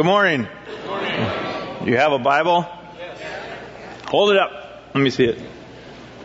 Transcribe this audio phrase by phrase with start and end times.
[0.00, 0.48] Good morning.
[0.64, 1.86] Good morning.
[1.86, 2.66] You have a Bible?
[2.98, 3.20] Yes.
[4.08, 4.50] Hold it up.
[4.94, 5.38] Let me see it.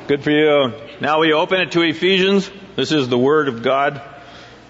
[0.07, 0.71] Good for you.
[1.01, 2.49] Now we open it to Ephesians.
[2.77, 4.01] This is the Word of God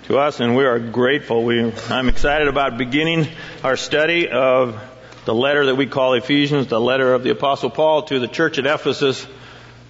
[0.05, 1.43] to us, and we are grateful.
[1.43, 3.27] We, I'm excited about beginning
[3.63, 4.81] our study of
[5.25, 8.57] the letter that we call Ephesians, the letter of the Apostle Paul to the church
[8.57, 9.23] at Ephesus.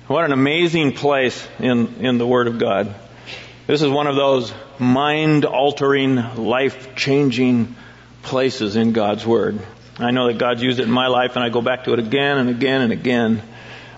[0.07, 2.93] What an amazing place in, in the Word of God.
[3.65, 7.77] This is one of those mind altering, life changing
[8.25, 9.59] places in God's Word.
[9.97, 11.99] I know that God's used it in my life, and I go back to it
[11.99, 13.41] again and again and again.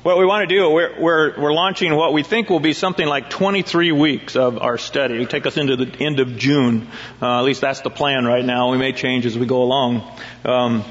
[0.03, 3.07] What we want to do, we're, we're, we're launching what we think will be something
[3.07, 5.15] like 23 weeks of our study.
[5.15, 6.87] It'll take us into the end of June.
[7.21, 8.71] Uh, at least that's the plan right now.
[8.71, 10.09] We may change as we go along.
[10.45, 10.83] Um,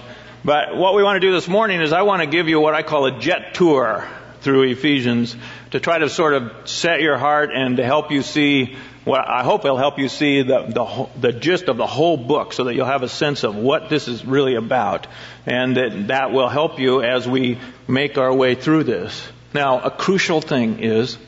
[0.45, 2.75] but what we want to do this morning is I want to give you what
[2.75, 4.07] I call a jet tour
[4.41, 5.37] through Ephesians
[5.71, 9.45] to try to sort of set your heart and to help you see well, I
[9.45, 12.75] hope it'll help you see the, the, the gist of the whole book so that
[12.75, 15.07] you'll have a sense of what this is really about.
[15.47, 19.27] And that, that will help you as we make our way through this.
[19.55, 21.19] Now, a crucial thing is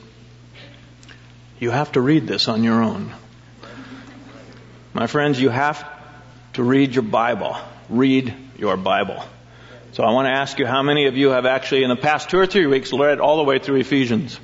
[1.61, 3.13] you have to read this on your own.
[4.93, 5.89] My friends, you have
[6.55, 7.57] to read your Bible.
[7.89, 9.23] Read your Bible.
[9.93, 12.29] So I want to ask you how many of you have actually in the past
[12.29, 14.41] two or three weeks read all the way through Ephesians?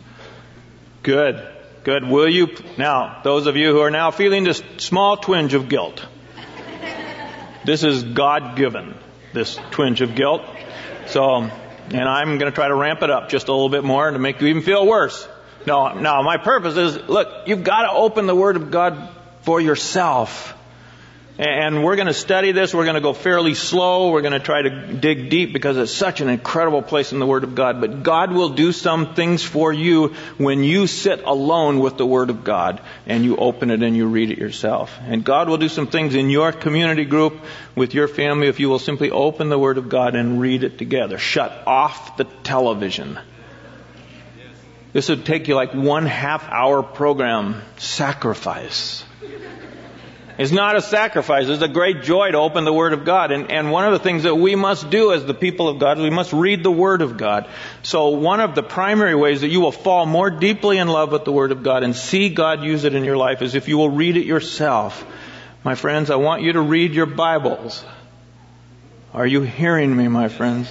[1.03, 1.54] Good.
[1.85, 2.03] Good.
[2.09, 6.03] Will you, now, those of you who are now feeling this small twinge of guilt.
[7.67, 8.95] This is God given,
[9.35, 10.43] this twinge of guilt.
[11.09, 14.11] So, and I'm going to try to ramp it up just a little bit more
[14.11, 15.29] to make you even feel worse.
[15.67, 19.11] No, no, my purpose is, look, you've got to open the Word of God
[19.43, 20.55] for yourself.
[21.37, 22.73] And we're going to study this.
[22.73, 24.13] We're going to go fairly slow.
[24.13, 27.27] We're going to try to dig deep because it's such an incredible place in the
[27.27, 27.81] Word of God.
[27.81, 32.31] But God will do some things for you when you sit alone with the Word
[32.31, 34.97] of God and you open it and you read it yourself.
[35.03, 37.41] And God will do some things in your community group
[37.75, 40.79] with your family if you will simply open the Word of God and read it
[40.79, 41.19] together.
[41.19, 43.19] Shut off the television.
[44.93, 47.61] This would take you like one half hour program.
[47.77, 49.05] Sacrifice.
[50.37, 51.49] It's not a sacrifice.
[51.49, 53.31] It's a great joy to open the Word of God.
[53.31, 55.99] And, and one of the things that we must do as the people of God
[55.99, 57.49] we must read the Word of God.
[57.85, 61.25] So one of the primary ways that you will fall more deeply in love with
[61.25, 63.79] the Word of God and see God use it in your life is if you
[63.79, 65.07] will read it yourself.
[65.63, 67.85] My friends, I want you to read your Bibles.
[69.13, 70.69] Are you hearing me, my friends?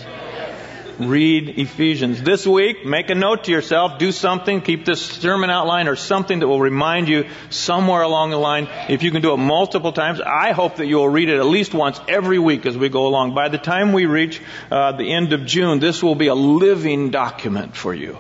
[1.00, 2.22] Read Ephesians.
[2.22, 6.40] This week, make a note to yourself, do something, keep this sermon outline or something
[6.40, 8.68] that will remind you somewhere along the line.
[8.90, 11.46] If you can do it multiple times, I hope that you will read it at
[11.46, 13.34] least once every week as we go along.
[13.34, 17.12] By the time we reach uh, the end of June, this will be a living
[17.12, 18.18] document for you.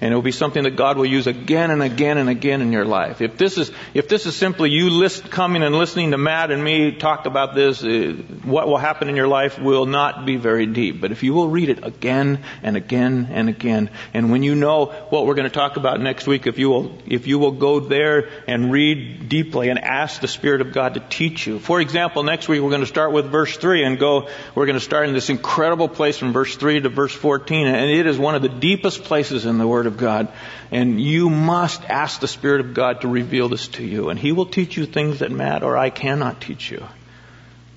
[0.00, 2.70] And it will be something that God will use again and again and again in
[2.70, 3.20] your life.
[3.20, 6.62] If this is, if this is simply you list, coming and listening to Matt and
[6.62, 8.12] me talk about this, uh,
[8.44, 11.00] what will happen in your life will not be very deep.
[11.00, 14.86] But if you will read it again and again and again, and when you know
[14.86, 17.80] what we're going to talk about next week, if you will, if you will go
[17.80, 21.58] there and read deeply and ask the Spirit of God to teach you.
[21.58, 24.78] For example, next week we're going to start with verse 3 and go, we're going
[24.78, 28.16] to start in this incredible place from verse 3 to verse 14, and it is
[28.16, 30.28] one of the deepest places in the Word of God.
[30.70, 34.10] And you must ask the Spirit of God to reveal this to you.
[34.10, 36.84] And He will teach you things that Matt or I cannot teach you.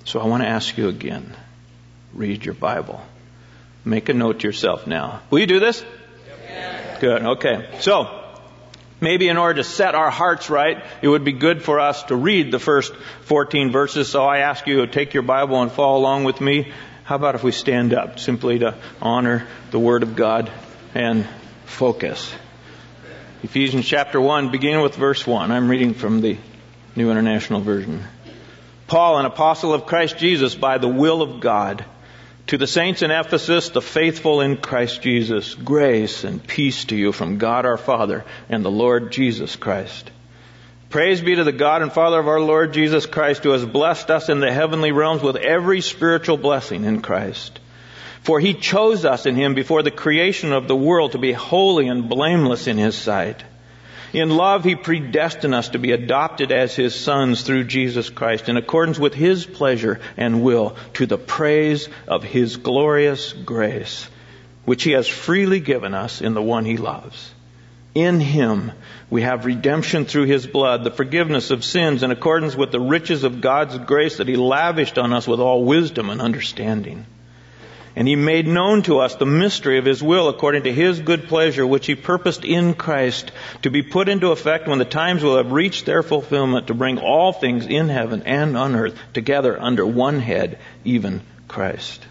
[0.05, 1.35] So I want to ask you again.
[2.13, 3.01] Read your Bible.
[3.85, 5.21] Make a note to yourself now.
[5.29, 5.83] Will you do this?
[6.99, 7.23] Good.
[7.23, 7.67] Okay.
[7.79, 8.21] So,
[8.99, 12.15] maybe in order to set our hearts right, it would be good for us to
[12.15, 14.07] read the first 14 verses.
[14.07, 16.71] So I ask you to take your Bible and follow along with me.
[17.03, 20.51] How about if we stand up simply to honor the Word of God
[20.93, 21.27] and
[21.71, 22.31] focus.
[23.43, 25.51] Ephesians chapter 1, beginning with verse 1.
[25.51, 26.37] I'm reading from the
[26.95, 28.03] New International Version.
[28.87, 31.85] Paul, an apostle of Christ Jesus by the will of God,
[32.47, 37.13] to the saints in Ephesus, the faithful in Christ Jesus, grace and peace to you
[37.13, 40.11] from God our Father and the Lord Jesus Christ.
[40.89, 44.11] Praise be to the God and Father of our Lord Jesus Christ, who has blessed
[44.11, 47.59] us in the heavenly realms with every spiritual blessing in Christ.
[48.23, 51.87] For he chose us in him before the creation of the world to be holy
[51.87, 53.43] and blameless in his sight.
[54.13, 58.57] In love, he predestined us to be adopted as his sons through Jesus Christ in
[58.57, 64.07] accordance with his pleasure and will to the praise of his glorious grace,
[64.65, 67.33] which he has freely given us in the one he loves.
[67.95, 68.71] In him
[69.09, 73.23] we have redemption through his blood, the forgiveness of sins in accordance with the riches
[73.23, 77.05] of God's grace that he lavished on us with all wisdom and understanding.
[77.95, 81.27] And he made known to us the mystery of his will according to his good
[81.27, 83.31] pleasure, which he purposed in Christ
[83.63, 86.99] to be put into effect when the times will have reached their fulfillment to bring
[86.99, 92.05] all things in heaven and on earth together under one head, even Christ.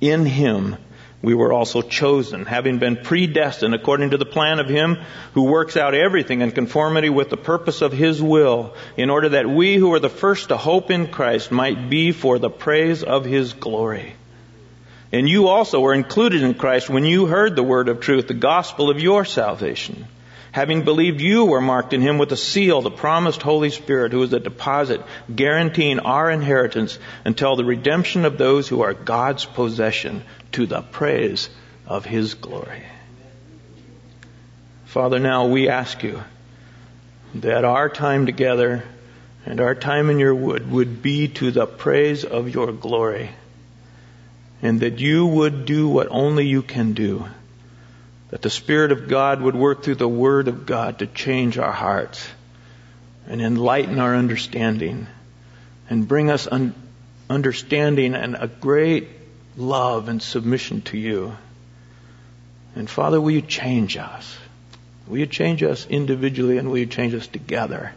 [0.00, 0.76] In him
[1.20, 4.98] we were also chosen, having been predestined according to the plan of Him
[5.34, 9.48] who works out everything in conformity with the purpose of His will, in order that
[9.48, 13.24] we who are the first to hope in Christ might be for the praise of
[13.24, 14.14] His glory.
[15.12, 18.34] And you also were included in Christ when you heard the word of truth, the
[18.34, 20.06] gospel of your salvation.
[20.52, 24.22] Having believed you were marked in him with a seal, the promised Holy Spirit, who
[24.22, 25.02] is a deposit
[25.34, 30.22] guaranteeing our inheritance until the redemption of those who are God's possession
[30.52, 31.48] to the praise
[31.86, 32.82] of his glory.
[34.86, 36.22] Father, now we ask you
[37.36, 38.84] that our time together
[39.46, 43.30] and our time in your wood would be to the praise of your glory
[44.62, 47.24] and that you would do what only you can do.
[48.30, 51.72] That the Spirit of God would work through the Word of God to change our
[51.72, 52.26] hearts
[53.26, 55.06] and enlighten our understanding
[55.88, 56.74] and bring us un-
[57.30, 59.08] understanding and a great
[59.56, 61.36] love and submission to you.
[62.74, 64.36] And Father, will you change us?
[65.06, 67.92] Will you change us individually and will you change us together?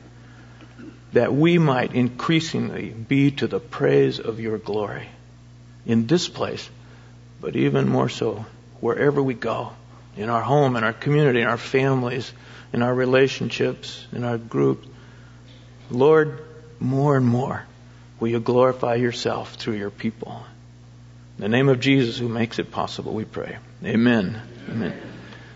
[1.13, 5.07] That we might increasingly be to the praise of your glory
[5.85, 6.69] in this place,
[7.39, 8.45] but even more so
[8.79, 9.71] wherever we go,
[10.17, 12.31] in our home, in our community, in our families,
[12.73, 14.87] in our relationships, in our groups.
[15.89, 16.43] Lord,
[16.79, 17.65] more and more
[18.19, 20.43] will you glorify yourself through your people.
[21.37, 23.57] In the name of Jesus who makes it possible, we pray.
[23.83, 24.41] Amen.
[24.69, 24.99] Amen.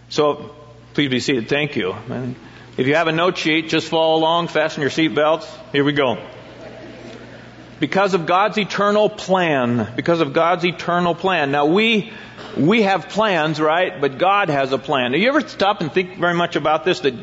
[0.10, 0.56] So,
[0.94, 1.48] please be seated.
[1.48, 1.96] Thank you.
[2.78, 5.48] If you have a note sheet, just follow along, fasten your seatbelts.
[5.72, 6.18] Here we go
[7.86, 9.94] because of God's eternal plan.
[9.96, 11.52] Because of God's eternal plan.
[11.52, 12.12] Now we,
[12.58, 14.02] we have plans, right?
[14.02, 15.12] But God has a plan.
[15.12, 17.02] Do you ever stop and think very much about this?
[17.02, 17.14] That,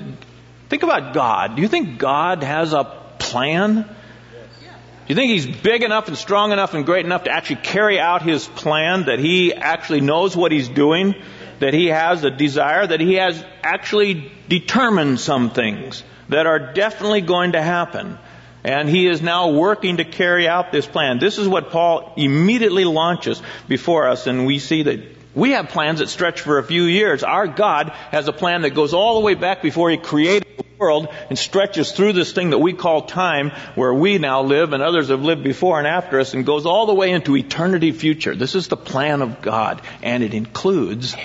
[0.69, 1.57] think about God.
[1.57, 2.85] Do you think God has a
[3.19, 3.83] plan?
[3.83, 7.99] Do you think He's big enough and strong enough and great enough to actually carry
[7.99, 9.07] out His plan?
[9.07, 11.17] That He actually knows what He's doing?
[11.59, 12.87] That He has a desire?
[12.87, 18.17] That He has actually determined some things that are definitely going to happen?
[18.65, 21.19] And he is now working to carry out this plan.
[21.19, 25.01] This is what Paul immediately launches before us, and we see that
[25.35, 27.25] we have plans that stretch for a few years.
[27.25, 30.65] Our God has a plan that goes all the way back before he created the
[30.79, 34.83] world and stretches through this thing that we call time, where we now live and
[34.83, 38.37] others have lived before and after us, and goes all the way into eternity future.
[38.37, 41.17] This is the plan of God, and it includes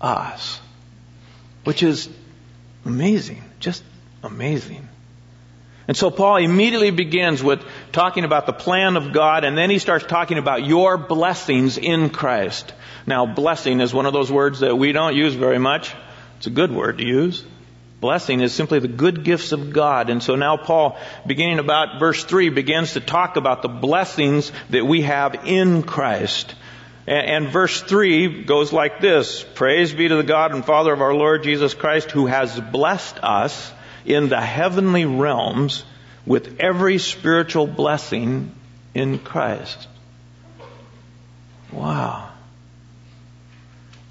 [0.00, 0.60] us,
[1.64, 2.08] which is
[2.84, 3.82] amazing, just
[4.22, 4.86] amazing.
[5.88, 9.78] And so Paul immediately begins with talking about the plan of God, and then he
[9.78, 12.74] starts talking about your blessings in Christ.
[13.06, 15.94] Now, blessing is one of those words that we don't use very much.
[16.36, 17.42] It's a good word to use.
[18.02, 20.10] Blessing is simply the good gifts of God.
[20.10, 24.86] And so now Paul, beginning about verse 3, begins to talk about the blessings that
[24.86, 26.54] we have in Christ.
[27.06, 31.14] And, verse 3 goes like this Praise be to the God and Father of our
[31.14, 33.72] Lord Jesus Christ, who has blessed us
[34.08, 35.84] in the heavenly realms
[36.24, 38.54] with every spiritual blessing
[38.94, 39.86] in Christ.
[41.70, 42.30] Wow.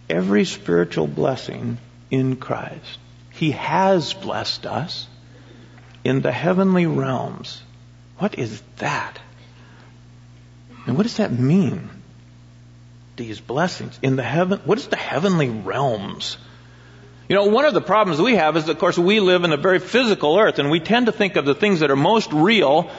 [0.08, 1.80] Every spiritual blessing
[2.12, 3.00] in Christ.
[3.32, 5.08] He has blessed us
[6.04, 7.62] in the heavenly realms.
[8.20, 9.20] What is that?
[10.86, 11.90] And what does that mean?
[13.16, 16.38] These blessings in the heaven, what is the heavenly realms?
[17.30, 19.58] You know, one of the problems we have is, of course, we live in a
[19.58, 22.90] very physical earth, and we tend to think of the things that are most real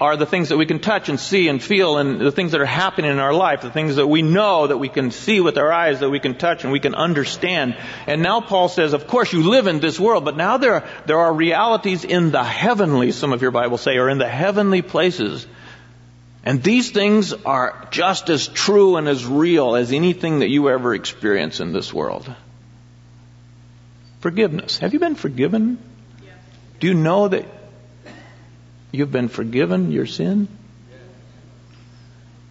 [0.00, 2.60] are the things that we can touch and see and feel, and the things that
[2.60, 5.56] are happening in our life, the things that we know, that we can see with
[5.58, 7.76] our eyes, that we can touch and we can understand.
[8.06, 10.88] And now Paul says, of course, you live in this world, but now there are,
[11.06, 14.82] there are realities in the heavenly, some of your Bibles say, or in the heavenly
[14.82, 15.46] places.
[16.44, 20.94] And these things are just as true and as real as anything that you ever
[20.94, 22.32] experience in this world.
[24.22, 24.78] Forgiveness.
[24.78, 25.78] Have you been forgiven?
[26.22, 26.36] Yes.
[26.78, 27.44] Do you know that
[28.92, 30.46] you've been forgiven your sin?
[30.88, 31.00] Yes.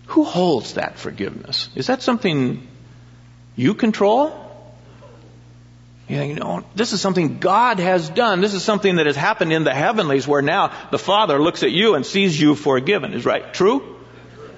[0.08, 1.70] Who holds that forgiveness?
[1.74, 2.68] Is that something
[3.56, 4.38] you control?
[6.10, 8.42] You know, this is something God has done.
[8.42, 11.72] This is something that has happened in the heavenlies where now the Father looks at
[11.72, 13.13] you and sees you forgiven.
[13.13, 13.54] Is right?
[13.54, 13.98] True?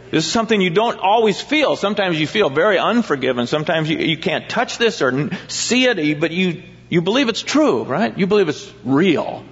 [0.09, 1.75] This is something you don't always feel.
[1.75, 3.45] Sometimes you feel very unforgiven.
[3.45, 7.85] Sometimes you, you can't touch this or see it, but you you believe it's true,
[7.85, 8.15] right?
[8.15, 9.43] You believe it's real.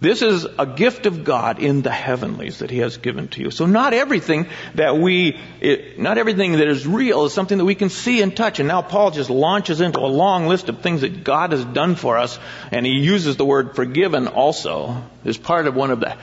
[0.00, 3.50] This is a gift of God in the heavenlies that He has given to you.
[3.50, 7.74] So not everything that we, it, not everything that is real is something that we
[7.74, 8.58] can see and touch.
[8.58, 11.94] And now Paul just launches into a long list of things that God has done
[11.94, 12.38] for us,
[12.70, 16.16] and he uses the word forgiven also as part of one of the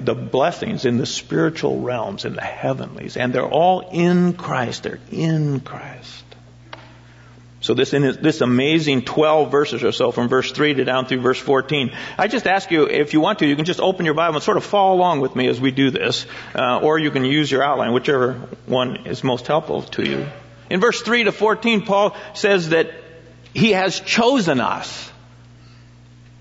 [0.00, 4.82] the blessings in the spiritual realms in the heavenlies, and they're all in Christ.
[4.82, 6.27] They're in Christ.
[7.60, 11.20] So this in this amazing 12 verses or so from verse 3 to down through
[11.20, 11.90] verse 14.
[12.16, 14.44] I just ask you, if you want to, you can just open your Bible and
[14.44, 16.24] sort of follow along with me as we do this,
[16.54, 18.34] uh, or you can use your outline, whichever
[18.66, 20.26] one is most helpful to you.
[20.70, 22.92] In verse 3 to 14, Paul says that
[23.54, 25.10] he has chosen us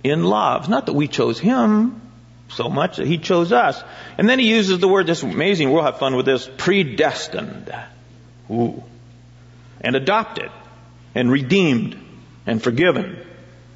[0.03, 0.69] in love.
[0.69, 2.01] Not that we chose him
[2.49, 3.81] so much that he chose us.
[4.19, 7.73] And then he uses the word, this amazing, we'll have fun with this, predestined.
[8.51, 8.83] Ooh.
[9.81, 10.51] And adopted
[11.17, 11.97] and redeemed
[12.45, 13.17] and forgiven.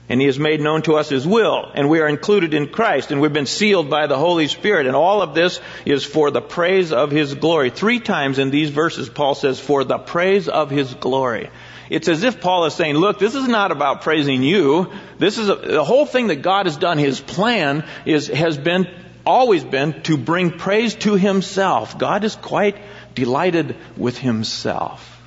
[0.07, 3.11] And He has made known to us His will, and we are included in Christ,
[3.11, 6.41] and we've been sealed by the Holy Spirit, and all of this is for the
[6.41, 7.71] praise of His glory.
[7.71, 11.49] Three times in these verses, Paul says, for the praise of His glory.
[11.89, 14.91] It's as if Paul is saying, look, this is not about praising you.
[15.17, 16.97] This is a, the whole thing that God has done.
[16.97, 18.87] His plan is, has been,
[19.25, 21.97] always been to bring praise to Himself.
[21.97, 22.77] God is quite
[23.15, 25.20] delighted with Himself.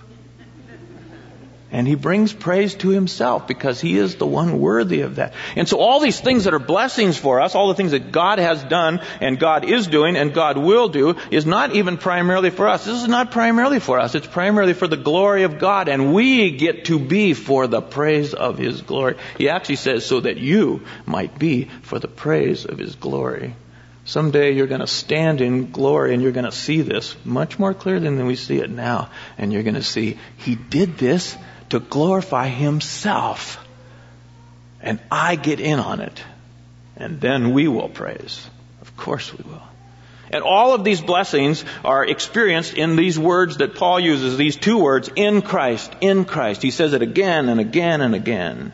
[1.75, 5.35] And he brings praise to himself because he is the one worthy of that.
[5.57, 8.38] And so all these things that are blessings for us, all the things that God
[8.38, 12.69] has done and God is doing and God will do is not even primarily for
[12.69, 12.85] us.
[12.85, 14.14] This is not primarily for us.
[14.14, 18.35] It's primarily for the glory of God and we get to be for the praise
[18.35, 19.16] of his glory.
[19.37, 23.57] He actually says so that you might be for the praise of his glory.
[24.04, 27.75] Someday you're going to stand in glory and you're going to see this much more
[27.75, 29.11] clearly than we see it now.
[29.38, 31.37] And you're going to see, He did this
[31.71, 33.64] to glorify Himself.
[34.80, 36.23] And I get in on it.
[36.97, 38.49] And then we will praise.
[38.80, 39.62] Of course we will.
[40.30, 44.78] And all of these blessings are experienced in these words that Paul uses, these two
[44.78, 46.62] words, in Christ, in Christ.
[46.62, 48.73] He says it again and again and again.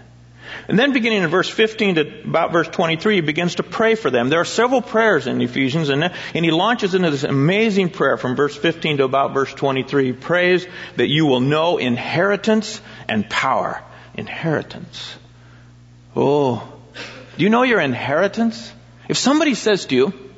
[0.68, 4.10] And then beginning in verse 15 to about verse 23, he begins to pray for
[4.10, 4.28] them.
[4.28, 8.36] There are several prayers in Ephesians, and, and he launches into this amazing prayer from
[8.36, 10.06] verse 15 to about verse 23.
[10.06, 10.66] He prays
[10.96, 13.82] that you will know inheritance and power.
[14.14, 15.14] Inheritance.
[16.14, 16.72] Oh,
[17.36, 18.72] do you know your inheritance?
[19.08, 20.30] If somebody says to you,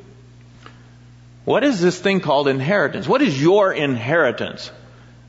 [1.44, 3.08] what is this thing called inheritance?
[3.08, 4.70] What is your inheritance?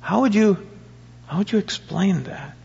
[0.01, 0.65] How would you,
[1.27, 2.55] how would you explain that?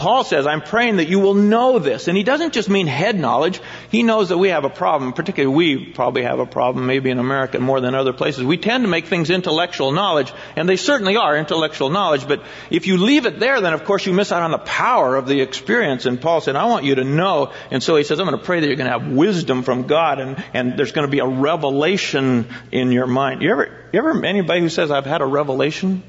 [0.00, 2.08] Paul says, I'm praying that you will know this.
[2.08, 3.60] And he doesn't just mean head knowledge.
[3.90, 7.18] He knows that we have a problem, particularly we probably have a problem, maybe in
[7.18, 8.42] America more than other places.
[8.42, 12.86] We tend to make things intellectual knowledge, and they certainly are intellectual knowledge, but if
[12.86, 15.42] you leave it there, then of course you miss out on the power of the
[15.42, 16.06] experience.
[16.06, 17.52] And Paul said, I want you to know.
[17.70, 19.86] And so he says, I'm going to pray that you're going to have wisdom from
[19.86, 23.42] God, and, and there's going to be a revelation in your mind.
[23.42, 26.02] You ever, you ever, anybody who says, I've had a revelation?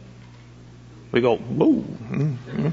[1.12, 1.74] We go, whoa.
[1.74, 2.70] Mm-hmm.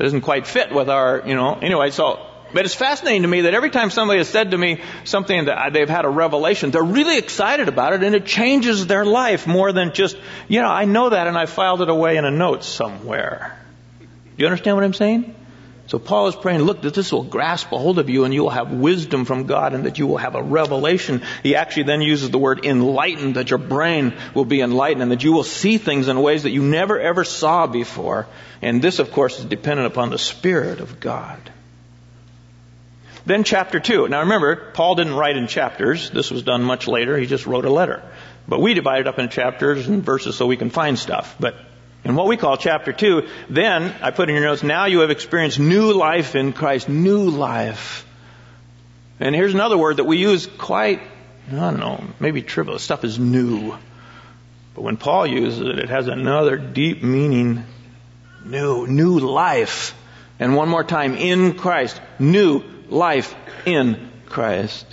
[0.00, 3.52] Doesn't quite fit with our, you know, anyway, so, but it's fascinating to me that
[3.52, 7.18] every time somebody has said to me something that they've had a revelation, they're really
[7.18, 10.16] excited about it and it changes their life more than just,
[10.48, 13.58] you know, I know that and I filed it away in a note somewhere.
[14.00, 14.06] Do
[14.38, 15.34] you understand what I'm saying?
[15.90, 18.44] So Paul is praying, look, that this will grasp a hold of you and you
[18.44, 21.22] will have wisdom from God and that you will have a revelation.
[21.42, 25.24] He actually then uses the word enlightened, that your brain will be enlightened and that
[25.24, 28.28] you will see things in ways that you never ever saw before.
[28.62, 31.40] And this, of course, is dependent upon the Spirit of God.
[33.26, 34.06] Then chapter 2.
[34.06, 36.08] Now remember, Paul didn't write in chapters.
[36.10, 37.18] This was done much later.
[37.18, 38.00] He just wrote a letter.
[38.46, 41.34] But we divide it up into chapters and verses so we can find stuff.
[41.40, 41.56] But
[42.04, 45.10] in what we call chapter 2, then, I put in your notes, now you have
[45.10, 46.88] experienced new life in Christ.
[46.88, 48.06] New life.
[49.18, 51.02] And here's another word that we use quite,
[51.48, 52.78] I don't know, maybe trivial.
[52.78, 53.76] Stuff is new.
[54.74, 57.64] But when Paul uses it, it has another deep meaning.
[58.46, 59.94] New, new life.
[60.38, 62.00] And one more time, in Christ.
[62.18, 63.34] New life
[63.66, 64.86] in Christ.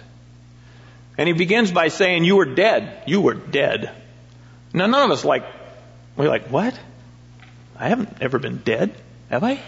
[1.17, 3.03] And he begins by saying, you were dead.
[3.07, 3.91] You were dead.
[4.73, 5.45] Now none of us like,
[6.17, 6.77] we're like, what?
[7.79, 8.93] I haven't ever been dead,
[9.29, 9.59] have I?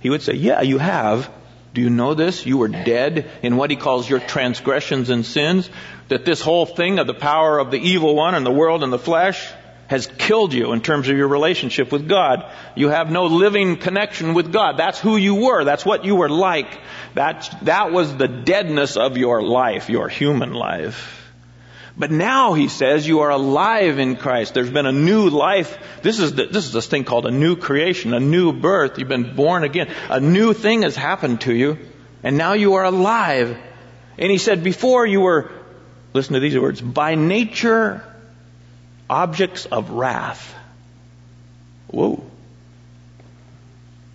[0.00, 1.30] He would say, Yeah, you have.
[1.72, 2.46] Do you know this?
[2.46, 5.70] You were dead in what he calls your transgressions and sins.
[6.08, 8.92] That this whole thing of the power of the evil one and the world and
[8.92, 9.48] the flesh
[9.86, 12.44] has killed you in terms of your relationship with God.
[12.76, 14.76] You have no living connection with God.
[14.76, 15.64] That's who you were.
[15.64, 16.78] That's what you were like.
[17.14, 21.19] That, that was the deadness of your life, your human life.
[21.96, 24.54] But now he says you are alive in Christ.
[24.54, 25.78] There's been a new life.
[26.02, 28.98] This is the, this is this thing called a new creation, a new birth.
[28.98, 29.92] You've been born again.
[30.08, 31.78] A new thing has happened to you,
[32.22, 33.58] and now you are alive.
[34.18, 35.50] And he said, before you were,
[36.12, 38.04] listen to these words, by nature
[39.08, 40.54] objects of wrath.
[41.88, 42.29] Whoa.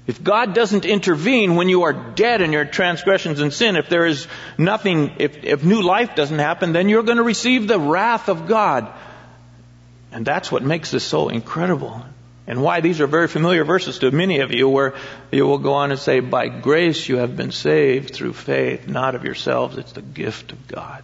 [0.07, 4.05] If God doesn't intervene when you are dead in your transgressions and sin, if there
[4.05, 8.29] is nothing, if, if new life doesn't happen, then you're going to receive the wrath
[8.29, 8.91] of God.
[10.12, 12.05] And that's what makes this so incredible.
[12.45, 14.93] And why these are very familiar verses to many of you where
[15.31, 19.15] you will go on and say, by grace you have been saved through faith, not
[19.15, 19.79] of yourselves.
[19.79, 21.03] It's the gift of God.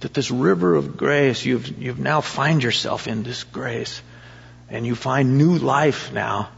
[0.00, 4.02] That this river of grace, you've, you've now find yourself in this grace.
[4.68, 6.50] And you find new life now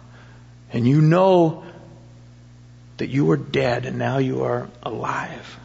[0.72, 1.64] and you know
[2.98, 5.58] that you were dead and now you are alive.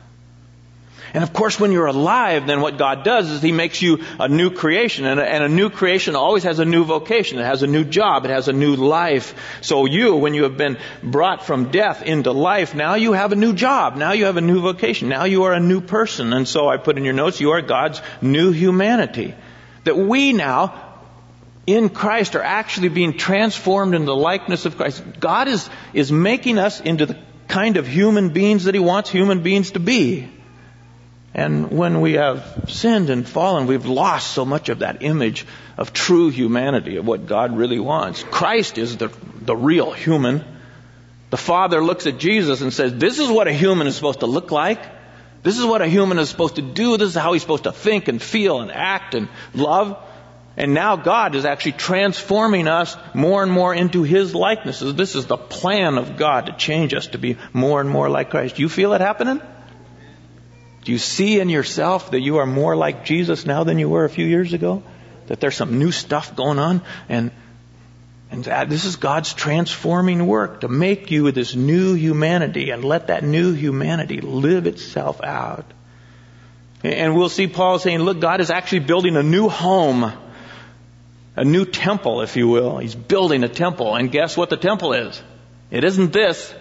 [1.15, 4.27] And of course, when you're alive, then what God does is He makes you a
[4.27, 5.05] new creation.
[5.05, 7.39] And a, and a, new creation always has a new vocation.
[7.39, 8.25] It has a new job.
[8.25, 9.33] It has a new life.
[9.61, 13.37] So you, when you have been brought from death into life, now you have a
[13.37, 13.95] new job.
[13.95, 15.07] Now you have a new vocation.
[15.07, 16.33] Now you are a new person.
[16.33, 19.35] And so I put in your notes, you are God's new humanity.
[19.85, 20.84] That we now,
[21.67, 25.03] in Christ are actually being transformed into the likeness of Christ.
[25.19, 27.17] God is, is making us into the
[27.47, 30.29] kind of human beings that He wants human beings to be.
[31.33, 35.45] And when we have sinned and fallen, we've lost so much of that image
[35.77, 38.23] of true humanity, of what God really wants.
[38.23, 40.45] Christ is the, the real human.
[41.31, 44.27] The Father looks at Jesus and says, This is what a human is supposed to
[44.27, 44.81] look like.
[45.43, 46.95] This is what a human is supposed to do.
[46.97, 50.01] This is how he's supposed to think and feel and act and love.
[50.57, 54.95] And now God is actually transforming us more and more into His likenesses.
[54.95, 58.29] This is the plan of God to change us to be more and more like
[58.29, 58.55] Christ.
[58.55, 59.41] Do you feel it happening?
[60.85, 64.05] Do you see in yourself that you are more like Jesus now than you were
[64.05, 64.83] a few years ago?
[65.27, 66.83] That there's some new stuff going on?
[67.09, 67.31] And,
[68.31, 73.07] and that this is God's transforming work to make you this new humanity and let
[73.07, 75.65] that new humanity live itself out.
[76.83, 80.13] And we'll see Paul saying, look, God is actually building a new home
[81.35, 82.77] a new temple, if you will.
[82.77, 83.95] He's building a temple.
[83.95, 85.21] And guess what the temple is?
[85.71, 86.53] It isn't this.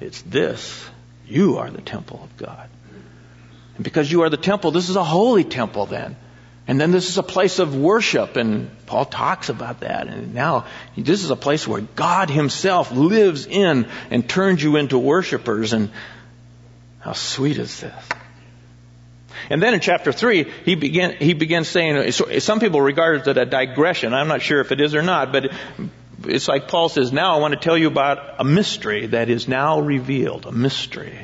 [0.00, 0.84] It's this.
[1.26, 2.68] You are the temple of God.
[3.76, 6.16] And because you are the temple, this is a holy temple then.
[6.66, 10.06] And then this is a place of worship, and Paul talks about that.
[10.06, 10.66] And now
[10.98, 15.72] this is a place where God Himself lives in and turns you into worshipers.
[15.72, 15.90] And
[17.00, 18.04] how sweet is this?
[19.50, 23.36] And then in chapter 3, he, began, he begins saying, some people regard it as
[23.36, 24.12] a digression.
[24.12, 25.50] I'm not sure if it is or not, but
[26.24, 29.48] it's like Paul says, now I want to tell you about a mystery that is
[29.48, 31.16] now revealed, a mystery.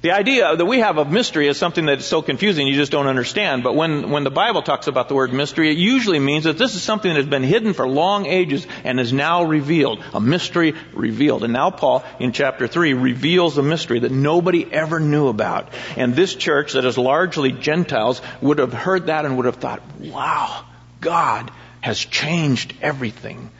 [0.00, 2.92] The idea that we have of mystery is something that is so confusing you just
[2.92, 3.64] don't understand.
[3.64, 6.76] But when, when the Bible talks about the word mystery, it usually means that this
[6.76, 10.00] is something that has been hidden for long ages and is now revealed.
[10.14, 11.42] A mystery revealed.
[11.42, 15.72] And now Paul, in chapter 3, reveals a mystery that nobody ever knew about.
[15.96, 19.82] And this church that is largely Gentiles would have heard that and would have thought,
[19.98, 20.64] wow,
[21.00, 23.50] God has changed everything.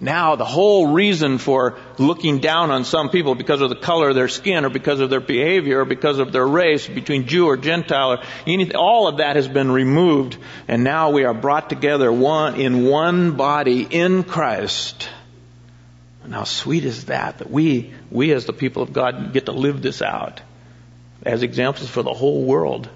[0.00, 4.14] Now, the whole reason for looking down on some people because of the color of
[4.14, 7.56] their skin or because of their behavior or because of their race, between Jew or
[7.56, 10.36] Gentile, or anything, all of that has been removed.
[10.66, 15.08] And now we are brought together one, in one body in Christ.
[16.24, 19.52] And how sweet is that, that we, we as the people of God get to
[19.52, 20.40] live this out
[21.22, 22.88] as examples for the whole world.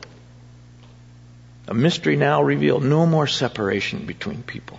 [1.69, 4.79] A mystery now revealed, no more separation between people.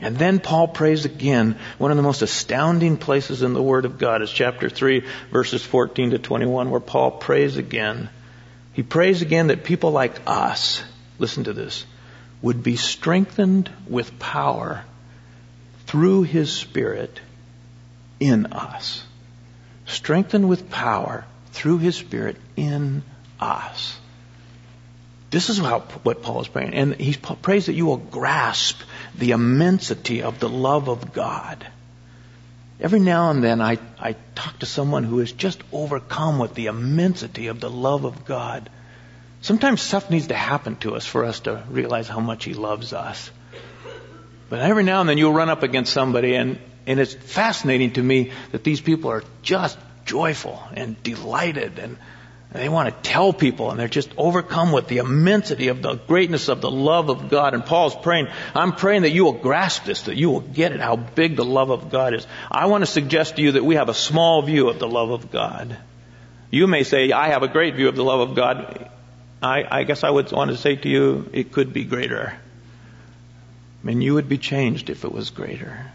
[0.00, 1.58] And then Paul prays again.
[1.78, 5.62] One of the most astounding places in the Word of God is chapter 3, verses
[5.62, 8.08] 14 to 21, where Paul prays again.
[8.72, 10.82] He prays again that people like us,
[11.18, 11.84] listen to this,
[12.40, 14.84] would be strengthened with power
[15.86, 17.20] through His Spirit
[18.18, 19.04] in us.
[19.86, 23.02] Strengthened with power through His Spirit in
[23.38, 23.98] us.
[25.30, 26.74] This is how, what Paul is praying.
[26.74, 28.80] And he prays that you will grasp
[29.16, 31.66] the immensity of the love of God.
[32.80, 36.66] Every now and then I, I talk to someone who is just overcome with the
[36.66, 38.70] immensity of the love of God.
[39.42, 42.92] Sometimes stuff needs to happen to us for us to realize how much He loves
[42.92, 43.30] us.
[44.48, 48.02] But every now and then you'll run up against somebody and, and it's fascinating to
[48.02, 51.98] me that these people are just joyful and delighted and
[52.52, 55.94] and they want to tell people, and they're just overcome with the immensity of the
[55.94, 57.54] greatness of the love of God.
[57.54, 60.80] And Paul's praying, I'm praying that you will grasp this, that you will get it,
[60.80, 62.26] how big the love of God is.
[62.50, 65.10] I want to suggest to you that we have a small view of the love
[65.10, 65.76] of God.
[66.50, 68.90] You may say, I have a great view of the love of God.
[69.40, 72.32] I, I guess I would want to say to you, it could be greater.
[72.32, 75.86] I mean, you would be changed if it was greater.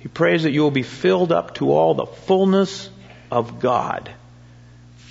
[0.00, 2.90] He prays that you will be filled up to all the fullness
[3.30, 4.10] of God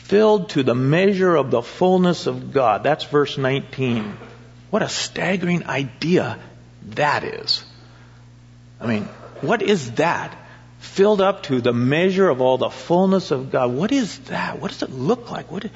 [0.08, 2.84] filled to the measure of the fullness of God.
[2.84, 4.18] That's verse 19.
[4.70, 6.40] What a staggering idea
[6.92, 7.64] that is.
[8.80, 9.04] I mean,
[9.42, 10.38] what is that?
[10.80, 13.74] Filled up to the measure of all the fullness of God.
[13.74, 14.62] What is that?
[14.62, 15.52] What does it look like?
[15.52, 15.72] What is,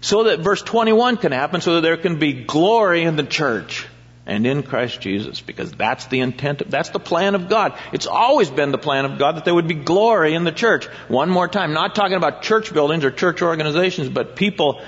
[0.00, 3.86] so that verse 21 can happen so that there can be glory in the church
[4.28, 7.76] and in Christ Jesus because that's the intent, of, that's the plan of God.
[7.92, 10.84] It's always been the plan of God that there would be glory in the church.
[11.08, 14.82] One more time, not talking about church buildings or church organizations, but people,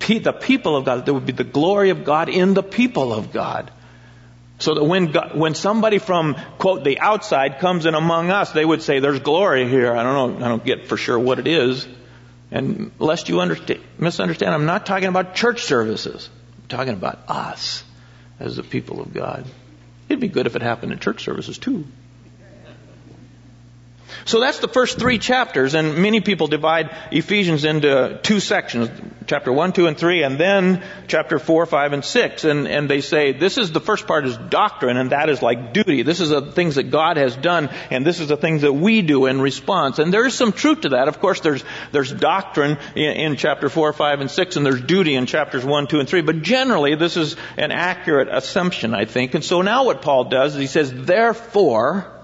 [0.00, 3.32] the people of God, there would be the glory of God in the people of
[3.32, 3.70] God.
[4.58, 8.64] So that when God, when somebody from quote the outside comes in among us, they
[8.64, 10.46] would say, "There's glory here." I don't know.
[10.46, 11.86] I don't get for sure what it is.
[12.50, 13.36] And lest you
[13.98, 16.30] misunderstand, I'm not talking about church services.
[16.62, 17.84] I'm talking about us
[18.38, 19.44] as the people of God.
[20.08, 21.84] It'd be good if it happened in church services too.
[24.24, 28.90] So that's the first three chapters, and many people divide Ephesians into two sections,
[29.26, 32.44] chapter 1, 2, and 3, and then chapter 4, 5, and 6.
[32.44, 35.72] And, and they say this is the first part is doctrine, and that is like
[35.72, 36.02] duty.
[36.02, 39.02] This is the things that God has done, and this is the things that we
[39.02, 39.98] do in response.
[39.98, 41.08] And there is some truth to that.
[41.08, 45.14] Of course, there's, there's doctrine in, in chapter 4, 5, and 6, and there's duty
[45.14, 46.22] in chapters 1, 2, and 3.
[46.22, 49.34] But generally, this is an accurate assumption, I think.
[49.34, 52.15] And so now what Paul does is he says, therefore,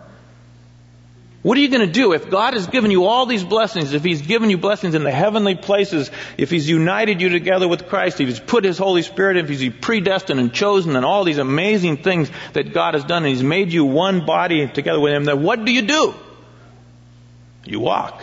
[1.43, 4.05] what are you going to do if God has given you all these blessings, if
[4.05, 8.21] He's given you blessings in the heavenly places, if He's united you together with Christ,
[8.21, 11.39] if He's put His Holy Spirit, in, if He's predestined and chosen and all these
[11.39, 15.25] amazing things that God has done and He's made you one body together with Him,
[15.25, 16.15] then what do you do?
[17.65, 18.23] You walk.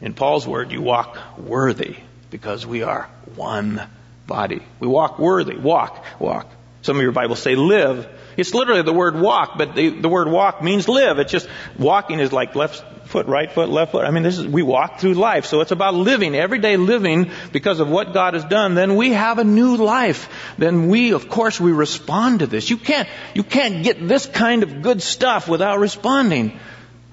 [0.00, 1.96] In Paul's word, you walk worthy
[2.30, 3.82] because we are one
[4.26, 4.62] body.
[4.80, 5.56] We walk worthy.
[5.56, 6.50] Walk, walk.
[6.82, 8.06] Some of your Bibles say live.
[8.36, 11.18] It's literally the word walk, but the, the word walk means live.
[11.18, 14.04] It's just walking is like left foot, right foot, left foot.
[14.04, 15.46] I mean, this is, we walk through life.
[15.46, 18.74] So it's about living, everyday living because of what God has done.
[18.74, 20.28] Then we have a new life.
[20.58, 22.68] Then we, of course, we respond to this.
[22.68, 26.58] You can't, you can't get this kind of good stuff without responding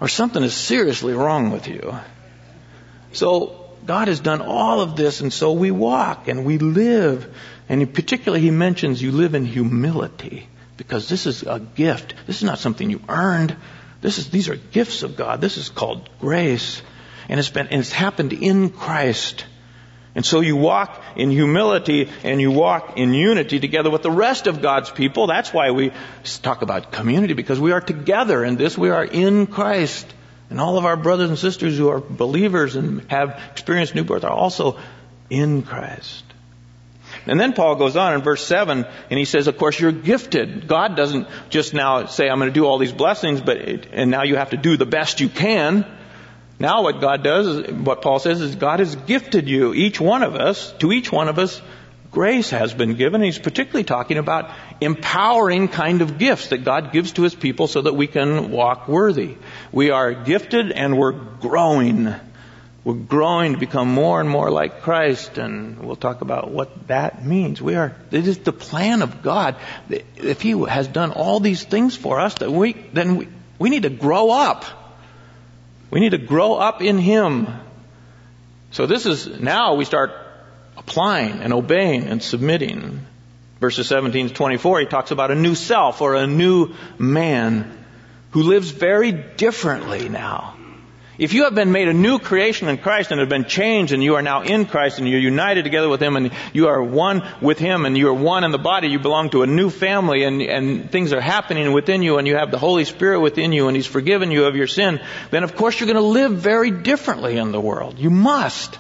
[0.01, 1.95] or something is seriously wrong with you.
[3.13, 7.33] So God has done all of this and so we walk and we live.
[7.69, 10.49] And particularly he mentions you live in humility
[10.83, 12.13] because this is a gift.
[12.27, 13.55] This is not something you earned.
[14.01, 15.39] This is, these are gifts of God.
[15.39, 16.81] This is called grace.
[17.29, 19.45] And it's been, and it's happened in Christ.
[20.13, 24.45] And so you walk in humility and you walk in unity together with the rest
[24.47, 25.27] of God's people.
[25.27, 25.91] That's why we
[26.41, 28.77] talk about community because we are together in this.
[28.77, 30.05] We are in Christ.
[30.49, 34.23] And all of our brothers and sisters who are believers and have experienced new birth
[34.23, 34.77] are also
[35.29, 36.23] in Christ.
[37.25, 40.67] And then Paul goes on in verse 7 and he says, of course, you're gifted.
[40.67, 43.57] God doesn't just now say, I'm going to do all these blessings, but,
[43.91, 45.85] and now you have to do the best you can.
[46.59, 50.35] Now what God does, what Paul says is God has gifted you, each one of
[50.35, 51.61] us, to each one of us,
[52.11, 53.21] grace has been given.
[53.21, 57.81] He's particularly talking about empowering kind of gifts that God gives to His people so
[57.81, 59.35] that we can walk worthy.
[59.71, 62.13] We are gifted and we're growing
[62.83, 67.25] we're growing to become more and more like Christ, and we'll talk about what that
[67.25, 67.61] means.
[67.61, 69.55] We are, it is the plan of God.
[70.17, 73.83] If He has done all these things for us, that we, then we, we need
[73.83, 74.65] to grow up.
[75.91, 77.47] We need to grow up in Him.
[78.71, 80.11] So this is, now we start
[80.75, 83.05] applying and obeying and submitting.
[83.61, 87.85] Verses 17 to 24, he talks about a new self or a new man
[88.31, 90.57] who lives very differently now.
[91.17, 94.03] If you have been made a new creation in Christ and have been changed and
[94.03, 97.23] you are now in Christ and you're united together with Him and you are one
[97.39, 100.23] with Him and you are one in the body, you belong to a new family
[100.23, 103.67] and, and things are happening within you and you have the Holy Spirit within you
[103.67, 104.99] and He's forgiven you of your sin,
[105.29, 107.99] then of course you're going to live very differently in the world.
[107.99, 108.79] You must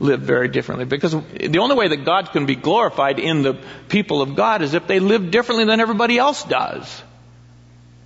[0.00, 3.54] live very differently because the only way that God can be glorified in the
[3.88, 7.02] people of God is if they live differently than everybody else does.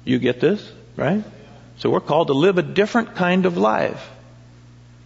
[0.05, 1.25] You get this, right?
[1.79, 4.09] So we're called to live a different kind of life.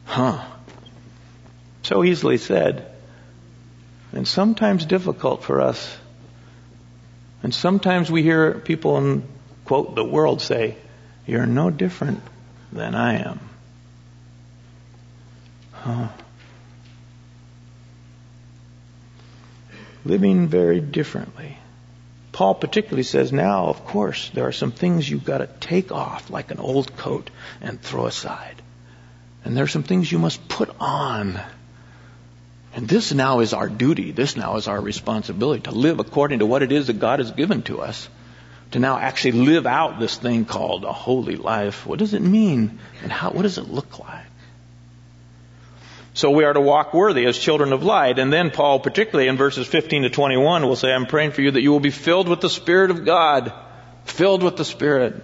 [0.05, 0.45] Huh.
[1.83, 2.91] So easily said.
[4.13, 5.97] And sometimes difficult for us.
[7.43, 9.23] And sometimes we hear people in,
[9.65, 10.77] quote, the world say,
[11.27, 12.23] You're no different
[12.73, 13.41] than I am.
[15.73, 16.09] Huh.
[20.05, 21.56] Living very differently.
[22.37, 26.29] Paul particularly says now, of course, there are some things you've got to take off
[26.29, 27.31] like an old coat
[27.63, 28.61] and throw aside.
[29.43, 31.41] And there are some things you must put on.
[32.75, 34.11] And this now is our duty.
[34.11, 37.31] This now is our responsibility to live according to what it is that God has
[37.31, 38.07] given to us.
[38.73, 41.87] To now actually live out this thing called a holy life.
[41.87, 42.81] What does it mean?
[43.03, 44.27] And how, what does it look like?
[46.17, 48.19] So we are to walk worthy as children of light.
[48.19, 51.51] And then Paul, particularly in verses 15 to 21, will say, I'm praying for you
[51.51, 53.53] that you will be filled with the Spirit of God.
[54.07, 55.23] Filled with the Spirit.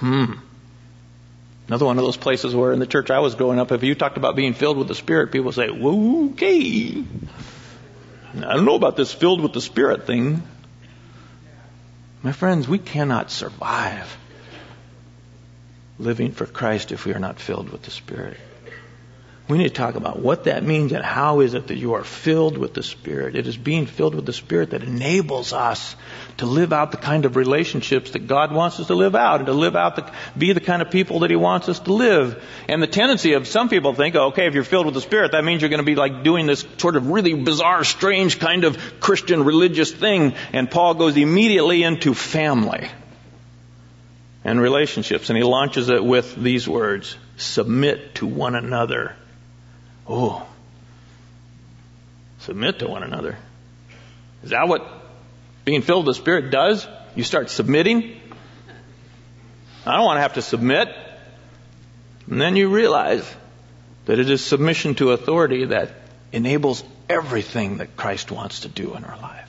[0.00, 0.34] Hmm.
[1.66, 3.94] Another one of those places where in the church I was growing up, if you
[3.94, 7.02] talked about being filled with the Spirit, people say, okay.
[8.36, 10.42] I don't know about this filled with the Spirit thing.
[12.22, 14.14] My friends, we cannot survive
[15.98, 18.36] living for Christ if we are not filled with the Spirit.
[19.46, 22.04] We need to talk about what that means and how is it that you are
[22.04, 23.36] filled with the Spirit.
[23.36, 25.96] It is being filled with the Spirit that enables us
[26.38, 29.46] to live out the kind of relationships that God wants us to live out and
[29.46, 32.42] to live out the, be the kind of people that He wants us to live.
[32.70, 35.44] And the tendency of some people think, okay, if you're filled with the Spirit, that
[35.44, 38.98] means you're going to be like doing this sort of really bizarre, strange kind of
[38.98, 40.32] Christian religious thing.
[40.54, 42.88] And Paul goes immediately into family
[44.42, 49.16] and relationships and he launches it with these words, submit to one another
[50.08, 50.46] Oh,
[52.40, 53.38] submit to one another.
[54.42, 54.86] Is that what
[55.64, 56.86] being filled with the Spirit does?
[57.14, 58.20] You start submitting?
[59.86, 60.88] I don't want to have to submit.
[62.28, 63.28] And then you realize
[64.06, 65.90] that it is submission to authority that
[66.32, 69.43] enables everything that Christ wants to do in our life.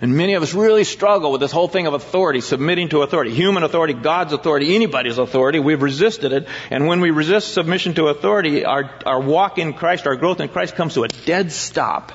[0.00, 3.32] And many of us really struggle with this whole thing of authority, submitting to authority,
[3.32, 5.58] human authority, God's authority, anybody's authority.
[5.58, 6.48] We've resisted it.
[6.70, 10.50] And when we resist submission to authority, our, our walk in Christ, our growth in
[10.50, 12.12] Christ comes to a dead stop.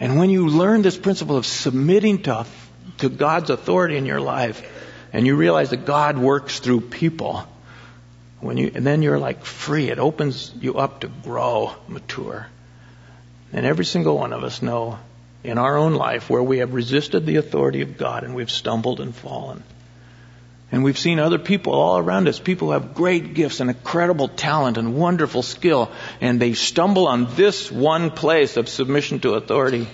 [0.00, 2.46] And when you learn this principle of submitting to,
[2.98, 4.62] to God's authority in your life,
[5.12, 7.46] and you realize that God works through people,
[8.40, 9.90] when you, and then you're like free.
[9.90, 12.46] It opens you up to grow, mature.
[13.52, 14.98] And every single one of us know
[15.46, 19.00] in our own life where we have resisted the authority of God and we've stumbled
[19.00, 19.62] and fallen.
[20.72, 24.26] And we've seen other people all around us, people who have great gifts and incredible
[24.26, 29.86] talent and wonderful skill, and they stumble on this one place of submission to authority.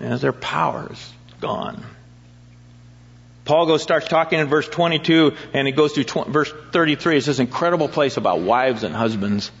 [0.00, 1.84] And their power is gone.
[3.44, 7.18] Paul goes starts talking in verse 22, and he goes through tw- verse 33.
[7.18, 9.52] It's this incredible place about wives and husbands.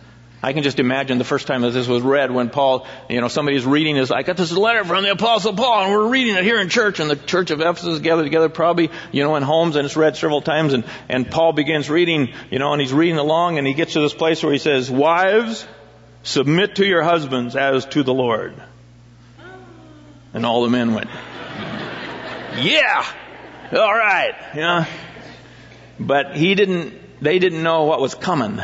[0.44, 3.28] I can just imagine the first time that this was read when Paul, you know,
[3.28, 4.10] somebody's reading this.
[4.10, 6.98] I got this letter from the Apostle Paul, and we're reading it here in church,
[6.98, 10.16] and the church of Ephesus gathered together, probably, you know, in homes, and it's read
[10.16, 10.72] several times.
[10.72, 14.00] And and Paul begins reading, you know, and he's reading along, and he gets to
[14.00, 15.64] this place where he says, "Wives,
[16.24, 18.60] submit to your husbands as to the Lord."
[20.34, 21.10] And all the men went,
[22.56, 23.04] "Yeah,
[23.72, 24.86] all right, yeah."
[26.00, 27.22] But he didn't.
[27.22, 28.60] They didn't know what was coming.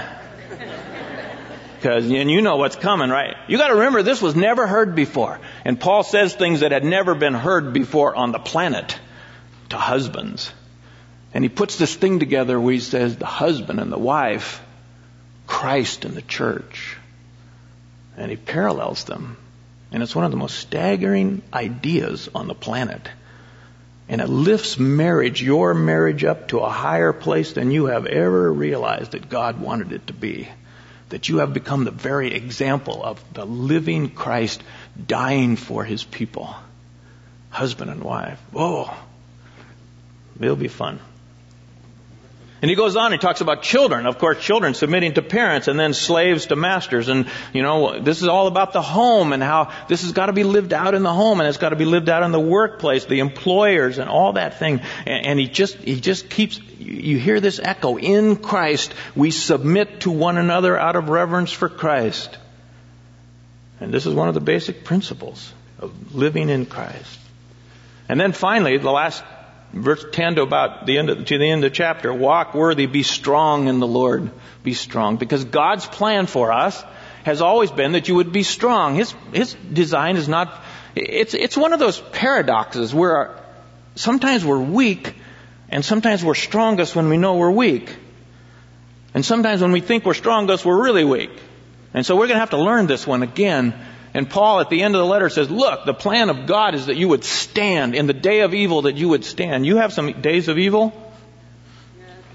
[1.78, 3.36] Because, and you know what's coming, right?
[3.46, 5.38] You gotta remember this was never heard before.
[5.64, 8.98] And Paul says things that had never been heard before on the planet
[9.68, 10.52] to husbands.
[11.32, 14.60] And he puts this thing together where he says the husband and the wife,
[15.46, 16.96] Christ and the church.
[18.16, 19.36] And he parallels them.
[19.92, 23.08] And it's one of the most staggering ideas on the planet.
[24.08, 28.52] And it lifts marriage, your marriage, up to a higher place than you have ever
[28.52, 30.48] realized that God wanted it to be
[31.08, 34.62] that you have become the very example of the living Christ
[35.06, 36.54] dying for his people.
[37.50, 38.38] Husband and wife.
[38.52, 38.90] Whoa.
[40.40, 41.00] It'll be fun.
[42.60, 44.06] And he goes on, he talks about children.
[44.06, 47.08] Of course, children submitting to parents and then slaves to masters.
[47.08, 50.32] And, you know, this is all about the home and how this has got to
[50.32, 52.40] be lived out in the home and it's got to be lived out in the
[52.40, 54.80] workplace, the employers and all that thing.
[55.06, 57.96] And, and he just, he just keeps, you hear this echo.
[57.96, 62.36] In Christ, we submit to one another out of reverence for Christ.
[63.80, 67.20] And this is one of the basic principles of living in Christ.
[68.08, 69.22] And then finally, the last
[69.72, 72.86] verse 10 to about the end of, to the end of the chapter, walk worthy,
[72.86, 74.30] be strong in the Lord,
[74.62, 75.16] be strong.
[75.16, 76.82] Because God's plan for us
[77.24, 78.94] has always been that you would be strong.
[78.94, 80.62] His, his design is not,
[80.94, 83.38] it's, it's one of those paradoxes where
[83.94, 85.14] sometimes we're weak
[85.68, 87.94] and sometimes we're strongest when we know we're weak.
[89.14, 91.30] And sometimes when we think we're strongest, we're really weak.
[91.92, 93.74] And so we're going to have to learn this one again
[94.14, 96.86] and Paul at the end of the letter says, look, the plan of God is
[96.86, 99.66] that you would stand in the day of evil that you would stand.
[99.66, 100.92] You have some days of evil?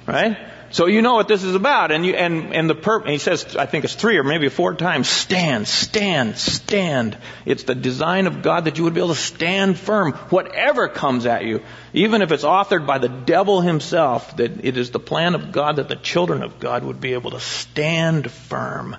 [0.05, 0.37] Right?
[0.73, 1.91] So you know what this is about.
[1.91, 4.73] And you, and, and the perp, he says, I think it's three or maybe four
[4.73, 7.15] times, stand, stand, stand.
[7.45, 11.27] It's the design of God that you would be able to stand firm, whatever comes
[11.27, 11.61] at you.
[11.93, 15.75] Even if it's authored by the devil himself, that it is the plan of God
[15.75, 18.97] that the children of God would be able to stand firm.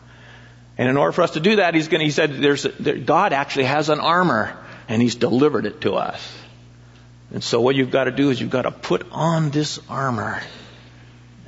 [0.76, 3.32] And in order for us to do that, he's going he said, there's, there, God
[3.32, 4.58] actually has an armor,
[4.88, 6.20] and he's delivered it to us.
[7.32, 10.42] And so what you've got to do is you've got to put on this armor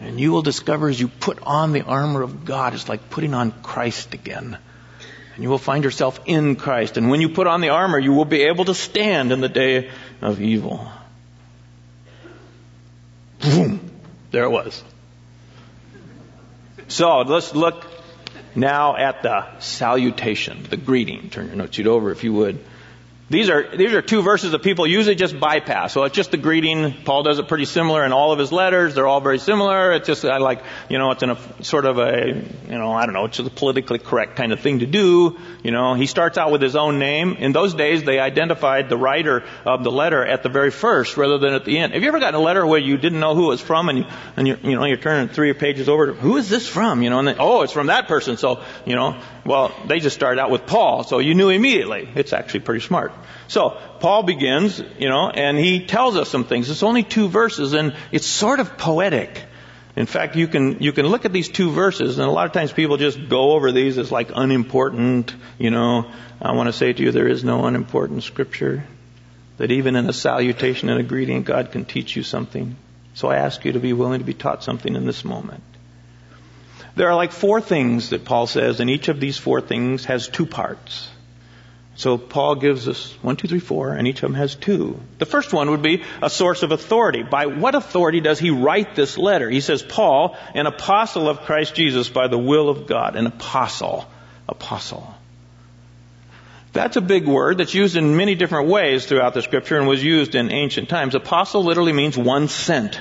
[0.01, 3.35] And you will discover as you put on the armor of God, it's like putting
[3.35, 4.59] on Christ again.
[5.35, 6.97] And you will find yourself in Christ.
[6.97, 9.49] And when you put on the armor, you will be able to stand in the
[9.49, 10.87] day of evil.
[13.41, 13.91] Boom.
[14.31, 14.83] There it was.
[16.89, 17.85] So let's look
[18.57, 21.31] now at the salutation, the greeting.
[21.31, 22.65] Turn your note sheet over if you would.
[23.29, 25.93] These are, these are two verses that people usually just bypass.
[25.93, 26.93] So it's just the greeting.
[27.05, 28.95] Paul does it pretty similar in all of his letters.
[28.95, 29.91] They're all very similar.
[29.91, 32.29] It's just, I like, you know, it's in a sort of a,
[32.69, 35.37] you know, I don't know, it's a politically correct kind of thing to do.
[35.65, 37.33] You know, he starts out with his own name.
[37.33, 41.39] In those days, they identified the writer of the letter at the very first rather
[41.39, 41.95] than at the end.
[41.95, 43.99] Have you ever gotten a letter where you didn't know who it was from and
[43.99, 44.05] you,
[44.37, 47.03] and you, you know, you're turning three pages over, who is this from?
[47.03, 48.37] You know, and then, oh, it's from that person.
[48.37, 52.09] So, you know, well, they just started out with Paul, so you knew immediately.
[52.15, 53.13] It's actually pretty smart.
[53.49, 56.69] So, Paul begins, you know, and he tells us some things.
[56.69, 59.45] It's only two verses, and it's sort of poetic.
[59.95, 62.53] In fact, you can, you can look at these two verses, and a lot of
[62.53, 66.11] times people just go over these as like unimportant, you know.
[66.43, 68.85] I want to say to you, there is no unimportant scripture.
[69.57, 72.77] That even in a salutation and a greeting, God can teach you something.
[73.15, 75.63] So I ask you to be willing to be taught something in this moment.
[76.97, 80.29] There are like four things that Paul says, and each of these four things has
[80.29, 81.11] two parts.
[81.95, 85.01] So Paul gives us one, two, three, four, and each of them has two.
[85.19, 87.23] The first one would be a source of authority.
[87.23, 89.49] By what authority does he write this letter?
[89.49, 93.17] He says, Paul, an apostle of Christ Jesus by the will of God.
[93.17, 94.07] An apostle.
[94.49, 95.15] Apostle.
[96.73, 100.05] That's a big word that's used in many different ways throughout the scripture and was
[100.05, 101.15] used in ancient times.
[101.15, 103.01] Apostle literally means one sent.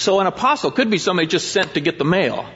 [0.00, 2.46] So an apostle could be somebody just sent to get the mail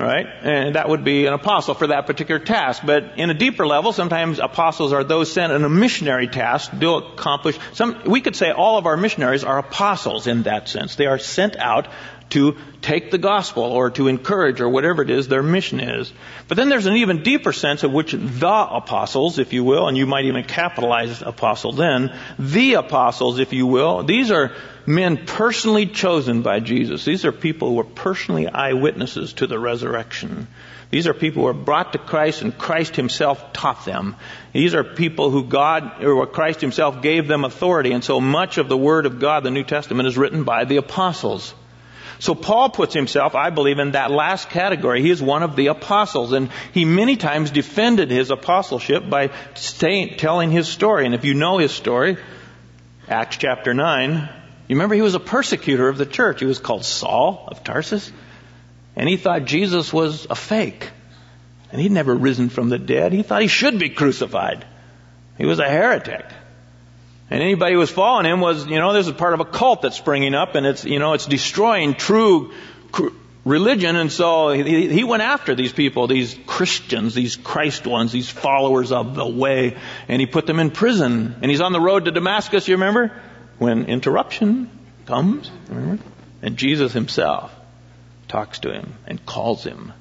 [0.00, 0.26] right?
[0.42, 2.82] And that would be an apostle for that particular task.
[2.84, 6.94] But in a deeper level, sometimes apostles are those sent in a missionary task to
[6.94, 10.94] accomplish some, we could say all of our missionaries are apostles in that sense.
[10.96, 11.88] They are sent out
[12.30, 16.12] to take the gospel or to encourage or whatever it is their mission is.
[16.48, 19.96] But then there's an even deeper sense of which the apostles, if you will, and
[19.96, 24.52] you might even capitalize apostle then, the apostles, if you will, these are
[24.86, 27.04] men personally chosen by Jesus.
[27.04, 30.48] These are people who were personally eyewitnesses to the resurrection.
[30.90, 34.16] These are people who were brought to Christ and Christ himself taught them.
[34.52, 37.92] These are people who God, or Christ himself gave them authority.
[37.92, 40.78] And so much of the Word of God, the New Testament, is written by the
[40.78, 41.54] apostles.
[42.20, 45.00] So Paul puts himself, I believe, in that last category.
[45.00, 49.28] He is one of the apostles, and he many times defended his apostleship by
[50.18, 51.06] telling his story.
[51.06, 52.18] And if you know his story,
[53.08, 54.28] Acts chapter 9,
[54.68, 56.40] you remember he was a persecutor of the church.
[56.40, 58.12] He was called Saul of Tarsus.
[58.94, 60.90] And he thought Jesus was a fake.
[61.72, 63.14] And he'd never risen from the dead.
[63.14, 64.66] He thought he should be crucified.
[65.38, 66.26] He was a heretic.
[67.30, 69.82] And anybody who was following him was, you know, this is part of a cult
[69.82, 72.52] that's springing up and it's, you know, it's destroying true
[73.44, 73.94] religion.
[73.94, 78.90] And so he, he went after these people, these Christians, these Christ ones, these followers
[78.90, 79.76] of the way,
[80.08, 81.36] and he put them in prison.
[81.40, 83.12] And he's on the road to Damascus, you remember?
[83.60, 84.70] when interruption
[85.04, 86.02] comes, remember?
[86.40, 87.54] And Jesus himself
[88.26, 89.92] talks to him and calls him.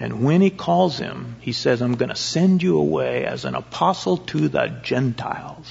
[0.00, 3.54] And when he calls him, he says, I'm going to send you away as an
[3.54, 5.70] apostle to the Gentiles.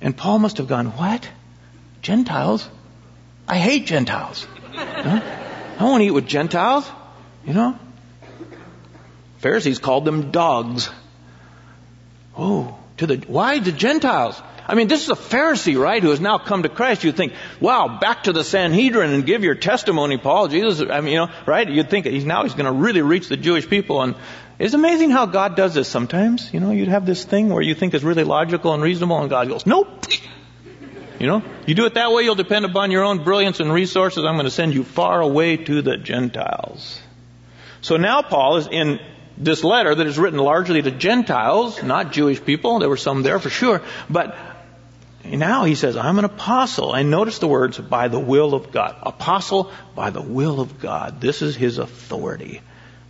[0.00, 1.28] And Paul must have gone, What?
[2.02, 2.68] Gentiles?
[3.48, 4.46] I hate Gentiles.
[4.72, 5.20] Huh?
[5.78, 6.88] I won't eat with Gentiles.
[7.44, 7.78] You know?
[9.38, 10.90] Pharisees called them dogs.
[12.36, 14.40] Oh, to the, why the Gentiles?
[14.66, 17.02] I mean, this is a Pharisee, right, who has now come to Christ.
[17.02, 20.48] You'd think, wow, back to the Sanhedrin and give your testimony, Paul.
[20.48, 21.68] Jesus, I mean, you know, right?
[21.68, 24.02] You'd think he's now he's going to really reach the Jewish people.
[24.02, 24.14] And
[24.58, 26.52] it's amazing how God does this sometimes.
[26.52, 29.30] You know, you'd have this thing where you think is really logical and reasonable, and
[29.30, 29.88] God goes, nope.
[31.20, 34.24] You know, you do it that way, you'll depend upon your own brilliance and resources.
[34.24, 37.00] I'm going to send you far away to the Gentiles.
[37.80, 39.00] So now Paul is in
[39.36, 42.78] this letter that is written largely to Gentiles, not Jewish people.
[42.78, 43.82] There were some there for sure.
[44.10, 44.36] But
[45.24, 46.94] now he says, I'm an apostle.
[46.94, 48.96] And notice the words, by the will of God.
[49.02, 51.20] Apostle by the will of God.
[51.20, 52.60] This is his authority.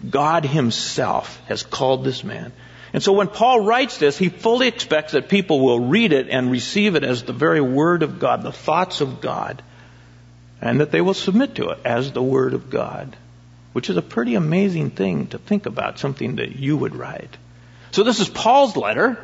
[0.08, 2.52] God himself has called this man.
[2.92, 6.50] And so when Paul writes this, he fully expects that people will read it and
[6.50, 9.62] receive it as the very word of God, the thoughts of God,
[10.60, 13.16] and that they will submit to it as the word of God,
[13.72, 17.36] which is a pretty amazing thing to think about, something that you would write.
[17.90, 19.18] So this is Paul's letter.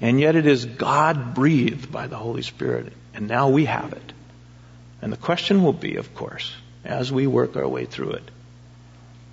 [0.00, 2.92] And yet it is God breathed by the Holy Spirit.
[3.14, 4.12] And now we have it.
[5.02, 6.54] And the question will be, of course,
[6.84, 8.30] as we work our way through it,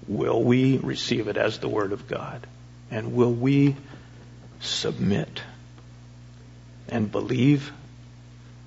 [0.08, 2.45] will we receive it as the Word of God?
[2.91, 3.76] And will we
[4.60, 5.41] submit
[6.89, 7.72] and believe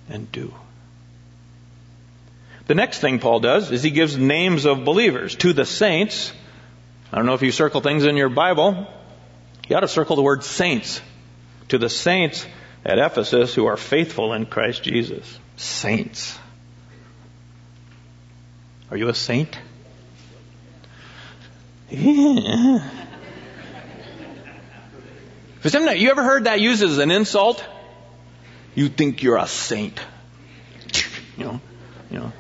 [0.09, 0.55] and do?
[2.67, 6.33] The next thing Paul does is he gives names of believers to the saints.
[7.11, 8.87] I don't know if you circle things in your Bible.
[9.69, 11.01] You ought to circle the word saints.
[11.69, 12.47] To the saints
[12.85, 15.39] at Ephesus who are faithful in Christ Jesus.
[15.57, 16.39] Saints.
[18.91, 19.59] Are you a saint?
[25.61, 27.65] For some, you ever heard that used as an insult?
[28.75, 29.99] You think you're a saint.
[31.39, 31.61] You know,
[32.11, 32.33] you know,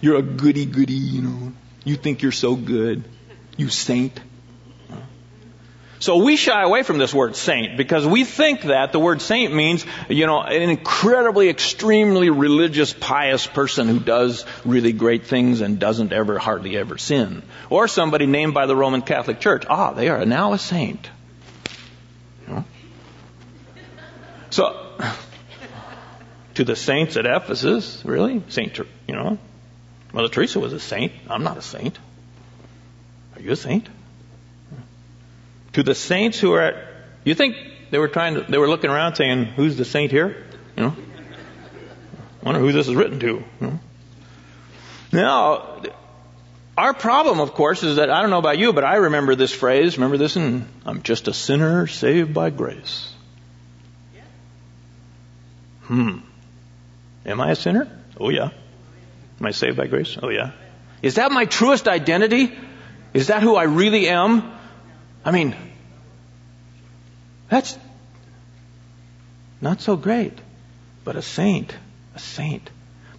[0.00, 1.52] you're a goody goody, you know.
[1.84, 3.02] You think you're so good.
[3.56, 4.20] You saint.
[6.02, 9.54] So we shy away from this word saint because we think that the word saint
[9.54, 15.78] means, you know, an incredibly, extremely religious, pious person who does really great things and
[15.78, 17.44] doesn't ever, hardly ever sin.
[17.70, 19.64] Or somebody named by the Roman Catholic Church.
[19.70, 21.08] Ah, they are now a saint.
[24.50, 24.98] So,
[26.54, 28.42] to the saints at Ephesus, really?
[28.48, 29.38] Saint, you know,
[30.12, 31.12] Mother Teresa was a saint.
[31.30, 31.96] I'm not a saint.
[33.36, 33.88] Are you a saint?
[35.74, 36.86] To the saints who are at,
[37.24, 37.56] you think
[37.90, 40.44] they were trying to, they were looking around saying, who's the saint here?
[40.76, 40.96] You know?
[42.42, 43.26] wonder who this is written to.
[43.26, 43.80] You know?
[45.12, 45.82] Now,
[46.76, 49.52] our problem, of course, is that I don't know about you, but I remember this
[49.52, 49.96] phrase.
[49.98, 50.36] Remember this?
[50.36, 53.12] And I'm just a sinner saved by grace.
[55.82, 56.18] Hmm.
[57.26, 57.88] Am I a sinner?
[58.18, 58.50] Oh, yeah.
[59.40, 60.16] Am I saved by grace?
[60.22, 60.52] Oh, yeah.
[61.02, 62.56] Is that my truest identity?
[63.12, 64.50] Is that who I really am?
[65.24, 65.54] I mean,
[67.48, 67.78] that's
[69.60, 70.38] not so great.
[71.04, 71.74] But a saint,
[72.14, 72.68] a saint.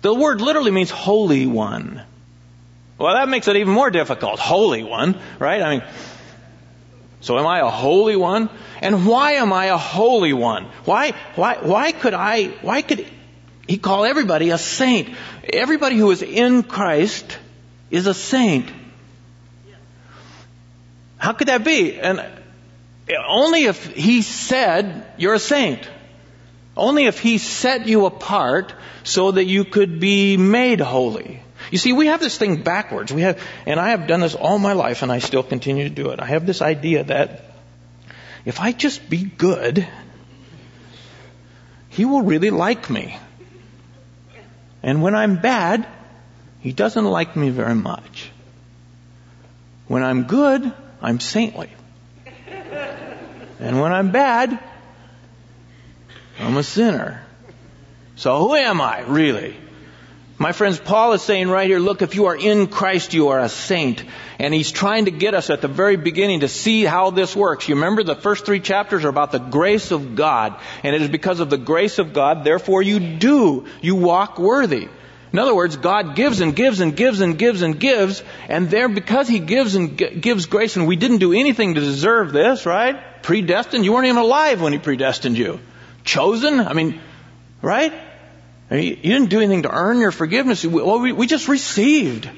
[0.01, 2.01] The word literally means holy one.
[2.97, 4.39] Well, that makes it even more difficult.
[4.39, 5.61] Holy one, right?
[5.61, 5.83] I mean,
[7.21, 8.49] so am I a holy one?
[8.81, 10.65] And why am I a holy one?
[10.85, 13.07] Why, why, why could I, why could
[13.67, 15.15] he call everybody a saint?
[15.43, 17.37] Everybody who is in Christ
[17.89, 18.69] is a saint.
[21.23, 21.97] How could that be?
[21.97, 22.21] And
[23.25, 25.87] only if he said you're a saint.
[26.75, 28.73] Only if he set you apart
[29.05, 31.41] so that you could be made holy.
[31.71, 33.13] You see, we have this thing backwards.
[33.13, 35.95] We have, and I have done this all my life and I still continue to
[35.95, 36.19] do it.
[36.19, 37.45] I have this idea that
[38.43, 39.87] if I just be good,
[41.87, 43.17] he will really like me.
[44.83, 45.87] And when I'm bad,
[46.59, 48.29] he doesn't like me very much.
[49.87, 50.73] When I'm good,
[51.03, 51.69] I'm saintly.
[53.59, 54.57] And when I'm bad,
[56.39, 57.21] I'm a sinner.
[58.15, 59.57] So who am I, really?
[60.37, 63.39] My friends, Paul is saying right here, look, if you are in Christ, you are
[63.39, 64.03] a saint.
[64.39, 67.67] And he's trying to get us at the very beginning to see how this works.
[67.69, 70.59] You remember the first three chapters are about the grace of God.
[70.83, 73.67] And it is because of the grace of God, therefore you do.
[73.81, 74.87] You walk worthy.
[75.33, 78.87] In other words, God gives and gives and gives and gives and gives, and there,
[78.87, 82.67] because He gives and g- gives grace, and we didn't do anything to deserve this,
[82.67, 83.23] right?
[83.23, 85.59] Predestined, you weren't even alive when He predestined you.
[86.03, 87.01] Chosen, I mean,
[87.63, 87.91] right?
[88.69, 90.63] You didn't do anything to earn your forgiveness.
[90.63, 92.29] Well, we, we just received.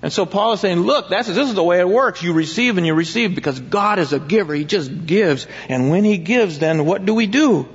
[0.00, 2.22] And so Paul is saying, look, this is the way it works.
[2.22, 4.54] You receive and you receive because God is a giver.
[4.54, 5.46] He just gives.
[5.68, 7.68] And when He gives, then what do we do?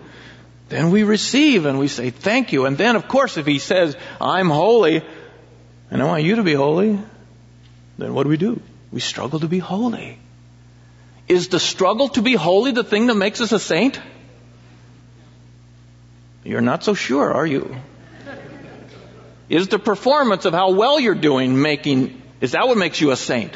[0.74, 2.66] Then we receive and we say, thank you.
[2.66, 5.04] And then, of course, if he says, I'm holy,
[5.92, 6.98] and I want you to be holy,
[8.00, 8.60] then what do we do?
[8.92, 10.18] We struggle to be holy.
[11.28, 14.02] Is the struggle to be holy the thing that makes us a saint?
[16.44, 17.78] You're not so sure, are you?
[19.50, 23.16] Is the performance of how well you're doing making, is that what makes you a
[23.16, 23.56] saint?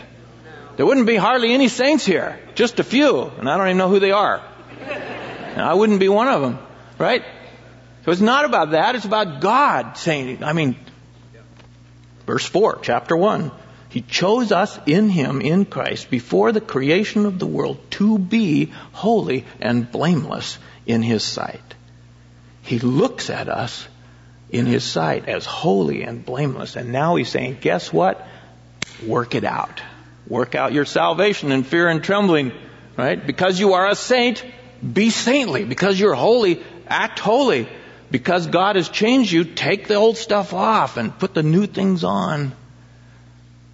[0.76, 2.40] There wouldn't be hardly any saints here.
[2.54, 3.24] Just a few.
[3.24, 4.40] And I don't even know who they are.
[4.80, 6.60] And I wouldn't be one of them.
[6.98, 7.24] Right?
[8.06, 10.76] So it's not about that, it's about God saying, I mean,
[12.26, 13.52] verse 4, chapter 1.
[13.90, 18.72] He chose us in Him, in Christ, before the creation of the world to be
[18.92, 21.76] holy and blameless in His sight.
[22.62, 23.88] He looks at us
[24.52, 26.76] in His sight as holy and blameless.
[26.76, 28.28] And now He's saying, guess what?
[29.06, 29.82] Work it out.
[30.28, 32.52] Work out your salvation in fear and trembling,
[32.98, 33.26] right?
[33.26, 34.44] Because you are a saint,
[34.94, 35.64] be saintly.
[35.64, 37.68] Because you're holy, Act holy.
[38.10, 42.04] Because God has changed you, take the old stuff off and put the new things
[42.04, 42.54] on.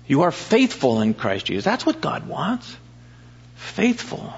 [0.07, 1.63] You are faithful in Christ Jesus.
[1.63, 2.75] That's what God wants.
[3.55, 4.33] Faithful.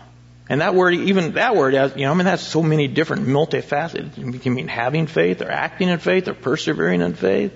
[0.50, 3.26] And that word, even that word, has, you know, I mean, that's so many different
[3.28, 4.42] multifaceted.
[4.42, 7.54] Can mean having faith, or acting in faith, or persevering in faith.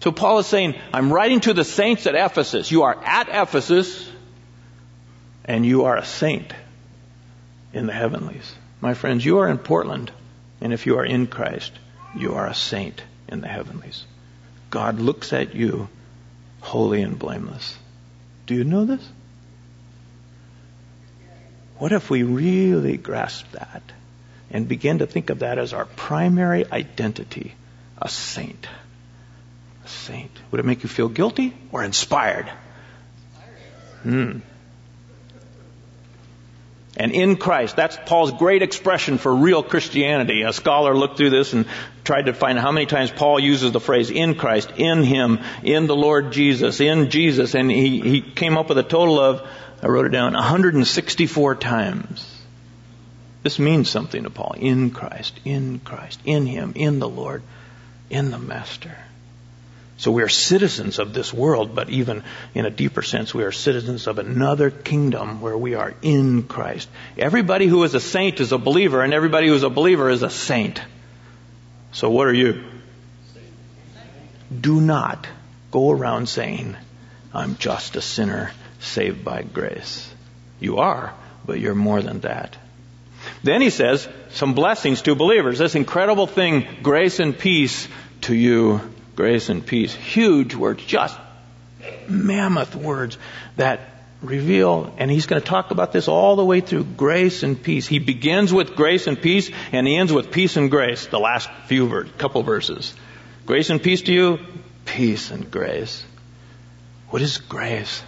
[0.00, 2.70] So Paul is saying, I'm writing to the saints at Ephesus.
[2.70, 4.10] You are at Ephesus,
[5.46, 6.52] and you are a saint
[7.72, 8.54] in the heavenlies.
[8.84, 10.12] My friends, you are in Portland,
[10.60, 11.72] and if you are in Christ,
[12.14, 14.04] you are a saint in the heavenlies.
[14.68, 15.88] God looks at you
[16.60, 17.78] holy and blameless.
[18.44, 19.00] Do you know this?
[21.78, 23.82] What if we really grasp that
[24.50, 27.54] and begin to think of that as our primary identity?
[28.02, 28.68] A saint.
[29.82, 30.30] A saint.
[30.50, 32.50] Would it make you feel guilty or inspired?
[34.02, 34.40] Hmm.
[36.96, 40.42] And in Christ, that's Paul's great expression for real Christianity.
[40.42, 41.66] A scholar looked through this and
[42.04, 45.88] tried to find how many times Paul uses the phrase in Christ, in Him, in
[45.88, 49.48] the Lord Jesus, in Jesus, and he, he came up with a total of,
[49.82, 52.30] I wrote it down, 164 times.
[53.42, 54.54] This means something to Paul.
[54.56, 57.42] In Christ, in Christ, in Him, in the Lord,
[58.08, 58.96] in the Master.
[59.96, 63.52] So we are citizens of this world, but even in a deeper sense, we are
[63.52, 66.88] citizens of another kingdom where we are in Christ.
[67.16, 70.22] Everybody who is a saint is a believer, and everybody who is a believer is
[70.22, 70.80] a saint.
[71.92, 72.64] So what are you?
[74.60, 75.28] Do not
[75.70, 76.76] go around saying,
[77.32, 80.12] I'm just a sinner saved by grace.
[80.58, 81.14] You are,
[81.46, 82.56] but you're more than that.
[83.42, 85.58] Then he says some blessings to believers.
[85.58, 87.88] This incredible thing, grace and peace
[88.22, 88.80] to you
[89.16, 89.94] grace and peace.
[89.94, 91.18] Huge words, just
[92.08, 93.18] mammoth words
[93.56, 93.80] that
[94.22, 97.86] reveal, and he's going to talk about this all the way through grace and peace.
[97.86, 101.48] He begins with grace and peace, and he ends with peace and grace, the last
[101.66, 102.94] few ver- couple verses.
[103.46, 104.38] Grace and peace to you,
[104.84, 106.04] peace and grace.
[107.10, 108.02] What is grace?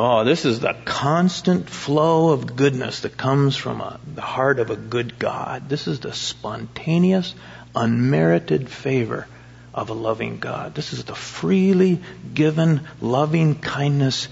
[0.00, 4.70] Oh, this is the constant flow of goodness that comes from a, the heart of
[4.70, 5.68] a good God.
[5.68, 7.34] This is the spontaneous,
[7.78, 9.26] unmerited favor
[9.72, 10.74] of a loving God.
[10.74, 12.00] This is the freely
[12.34, 14.28] given loving kindness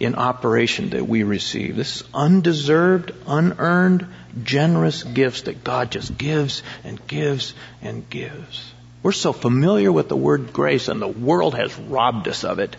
[0.00, 1.76] in operation that we receive.
[1.76, 4.06] This is undeserved, unearned,
[4.42, 8.72] generous gifts that God just gives and gives and gives.
[9.02, 12.76] We're so familiar with the word grace and the world has robbed us of it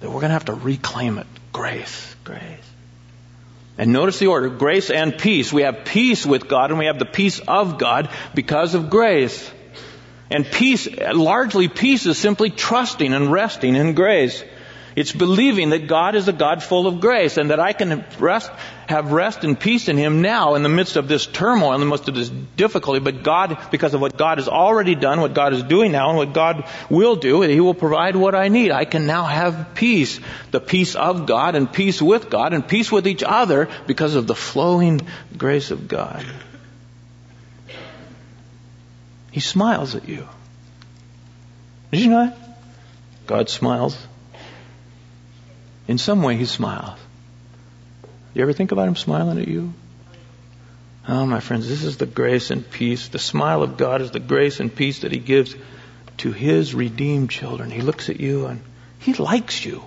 [0.00, 1.26] that we're going to have to reclaim it.
[1.52, 2.70] Grace, grace.
[3.78, 5.52] And notice the order grace and peace.
[5.52, 9.50] We have peace with God and we have the peace of God because of grace.
[10.30, 14.44] And peace, largely peace is simply trusting and resting in grace.
[15.00, 18.50] It's believing that God is a God full of grace and that I can rest,
[18.86, 21.86] have rest and peace in Him now in the midst of this turmoil, in the
[21.86, 23.00] midst of this difficulty.
[23.00, 26.18] But God, because of what God has already done, what God is doing now, and
[26.18, 28.72] what God will do, He will provide what I need.
[28.72, 30.20] I can now have peace.
[30.50, 34.26] The peace of God and peace with God and peace with each other because of
[34.26, 35.00] the flowing
[35.34, 36.26] grace of God.
[39.30, 40.28] He smiles at you.
[41.90, 42.38] Did you know that?
[43.26, 43.96] God smiles
[45.90, 46.96] in some way, he smiles.
[48.32, 49.74] You ever think about him smiling at you?
[51.08, 53.08] Oh, my friends, this is the grace and peace.
[53.08, 55.56] The smile of God is the grace and peace that he gives
[56.18, 57.72] to his redeemed children.
[57.72, 58.62] He looks at you and
[59.00, 59.82] he likes you.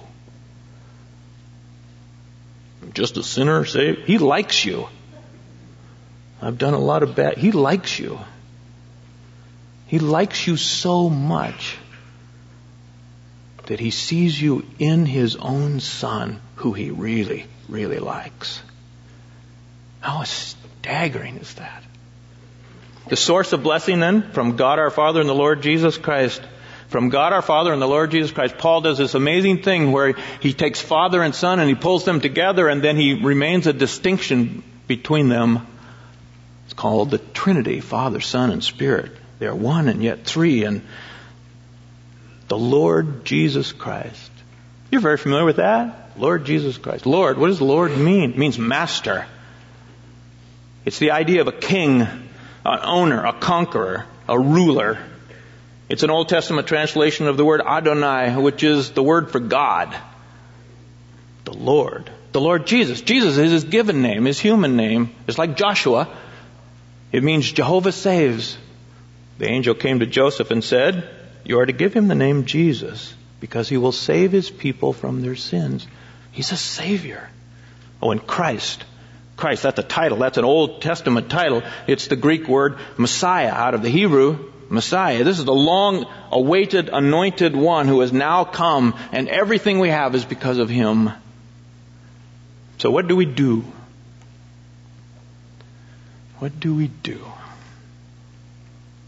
[2.94, 4.02] Just a sinner saved.
[4.02, 4.90] He likes you.
[6.42, 7.38] I've done a lot of bad.
[7.38, 8.20] He likes you.
[9.88, 11.78] He likes you so much
[13.68, 18.62] that he sees you in his own son who he really, really likes.
[20.02, 21.84] How staggering is that?
[23.08, 26.42] The source of blessing then from God our Father and the Lord Jesus Christ.
[26.90, 28.58] From God our Father and the Lord Jesus Christ.
[28.58, 32.22] Paul does this amazing thing where he takes Father and Son and he pulls them
[32.22, 35.66] together and then he remains a distinction between them.
[36.66, 39.12] It's called the Trinity, Father, Son, and Spirit.
[39.40, 40.82] They are one and yet three and
[42.54, 44.32] the Lord Jesus Christ.
[44.92, 46.12] You're very familiar with that?
[46.16, 47.08] Lord Jesus Christ.
[47.08, 48.30] Lord, what does Lord mean?
[48.30, 49.26] It means master.
[50.86, 55.00] It's the idea of a king, an owner, a conqueror, a ruler.
[55.90, 59.98] It's an Old Testament translation of the word Adonai, which is the word for God.
[61.46, 62.12] The Lord.
[62.34, 63.02] The Lord Jesus.
[63.02, 65.10] Jesus is his given name, his human name.
[65.28, 66.08] It's like Joshua.
[67.12, 68.56] It means Jehovah saves.
[69.40, 71.10] The angel came to Joseph and said,
[71.46, 75.22] you are to give him the name Jesus because he will save his people from
[75.22, 75.86] their sins.
[76.32, 77.30] He's a savior.
[78.02, 78.84] Oh, and Christ.
[79.36, 80.20] Christ, that's a title.
[80.20, 81.64] That's an Old Testament title.
[81.88, 84.52] It's the Greek word Messiah out of the Hebrew.
[84.70, 85.24] Messiah.
[85.24, 90.16] This is the long awaited anointed one who has now come and everything we have
[90.16, 91.12] is because of him.
[92.80, 93.64] So what do we do?
[96.40, 97.24] What do we do?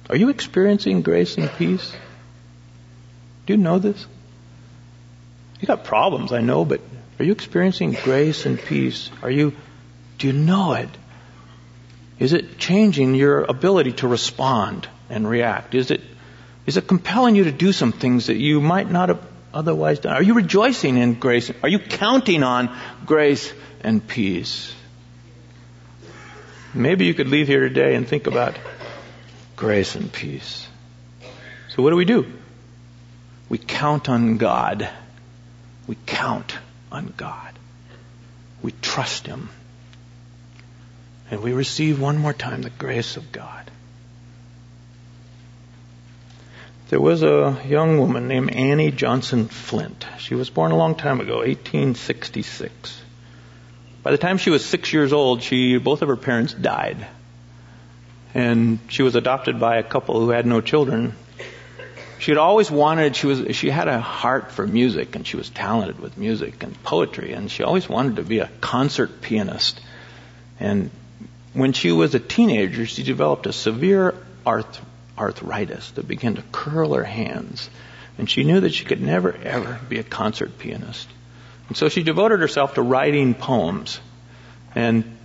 [0.10, 1.94] Are you experiencing grace and peace?
[3.46, 4.06] Do you know this?
[5.60, 6.82] You got problems, I know, but
[7.20, 9.10] are you experiencing grace and peace?
[9.22, 9.56] Are you,
[10.18, 10.90] do you know it?
[12.20, 15.76] Is it changing your ability to respond and react?
[15.76, 16.02] Is it
[16.66, 19.22] Is it compelling you to do some things that you might not have
[19.54, 20.14] otherwise done?
[20.14, 21.52] Are you rejoicing in grace?
[21.62, 22.76] Are you counting on
[23.06, 24.74] grace and peace?
[26.74, 28.58] Maybe you could leave here today and think about
[29.56, 30.68] grace and peace.
[31.70, 32.26] So what do we do?
[33.50, 34.90] We count on God.
[35.88, 36.58] We count
[36.92, 37.54] on God.
[38.62, 39.50] We trust Him.
[41.30, 43.70] And we receive one more time the grace of God.
[46.90, 50.06] There was a young woman named Annie Johnson Flint.
[50.20, 53.02] She was born a long time ago, 1866.
[54.04, 57.08] By the time she was six years old, she, both of her parents died.
[58.36, 61.16] And she was adopted by a couple who had no children.
[62.20, 65.50] She had always wanted, she was, she had a heart for music and she was
[65.50, 69.80] talented with music and poetry and she always wanted to be a concert pianist.
[70.60, 70.92] And
[71.54, 74.82] when she was a teenager, she developed a severe arth-
[75.18, 77.70] arthritis that began to curl her hands.
[78.18, 81.08] And she knew that she could never, ever be a concert pianist.
[81.68, 84.00] And so she devoted herself to writing poems.
[84.74, 85.18] And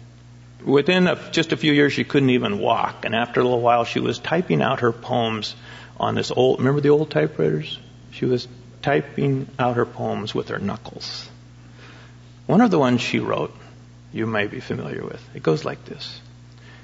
[0.65, 3.05] within a, just a few years, she couldn't even walk.
[3.05, 5.55] And after a little while, she was typing out her poems
[6.01, 7.79] on this old, remember the old typewriters?
[8.11, 8.49] She was
[8.83, 11.29] typing out her poems with her knuckles.
[12.47, 13.55] One of the ones she wrote
[14.13, 15.23] you may be familiar with.
[15.35, 16.21] It goes like this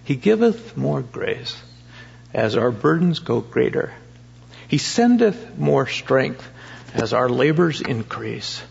[0.05, 1.61] He giveth more grace
[2.33, 3.93] as our burdens go greater.
[4.69, 6.47] He sendeth more strength
[6.95, 8.63] as our labors increase.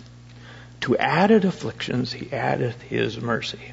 [0.82, 3.72] To added afflictions, He addeth His mercy.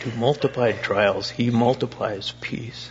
[0.00, 2.90] To multiplied trials, He multiplies peace.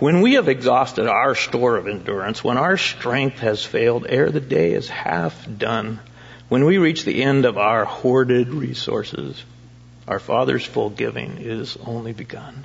[0.00, 4.40] When we have exhausted our store of endurance, when our strength has failed ere the
[4.40, 6.00] day is half done,
[6.48, 9.44] when we reach the end of our hoarded resources,
[10.08, 12.64] our Father's full giving is only begun.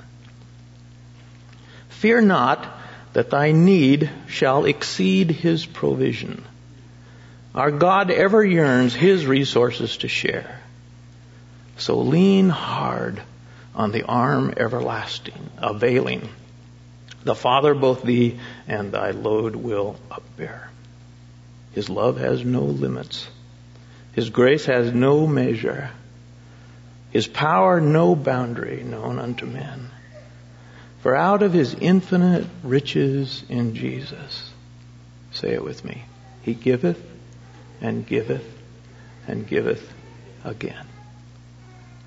[1.90, 2.66] Fear not
[3.12, 6.42] that thy need shall exceed his provision.
[7.54, 10.62] Our God ever yearns his resources to share.
[11.76, 13.20] So lean hard
[13.74, 16.30] on the arm everlasting, availing.
[17.26, 20.68] The Father both thee and thy load will upbear.
[21.72, 23.26] His love has no limits.
[24.12, 25.90] His grace has no measure.
[27.10, 29.90] His power no boundary known unto men.
[31.02, 34.52] For out of his infinite riches in Jesus,
[35.32, 36.04] say it with me,
[36.42, 37.04] he giveth
[37.80, 38.46] and giveth
[39.26, 39.92] and giveth
[40.44, 40.86] again.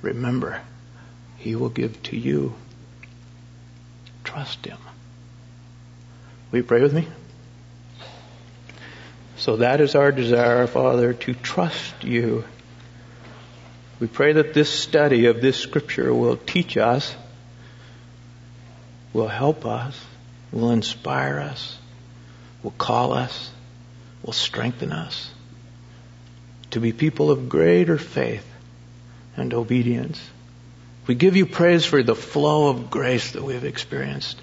[0.02, 0.62] Remember,
[1.36, 2.56] he will give to you.
[4.24, 4.80] Trust him.
[6.52, 7.08] Will you pray with me?
[9.38, 12.44] So that is our desire, Father, to trust you.
[14.00, 17.16] We pray that this study of this scripture will teach us,
[19.14, 20.00] will help us,
[20.52, 21.78] will inspire us,
[22.64, 23.52] will call us,
[24.24, 25.32] will strengthen us
[26.72, 28.46] to be people of greater faith
[29.36, 30.22] and obedience.
[31.08, 34.40] We give you praise for the flow of grace that we've experienced.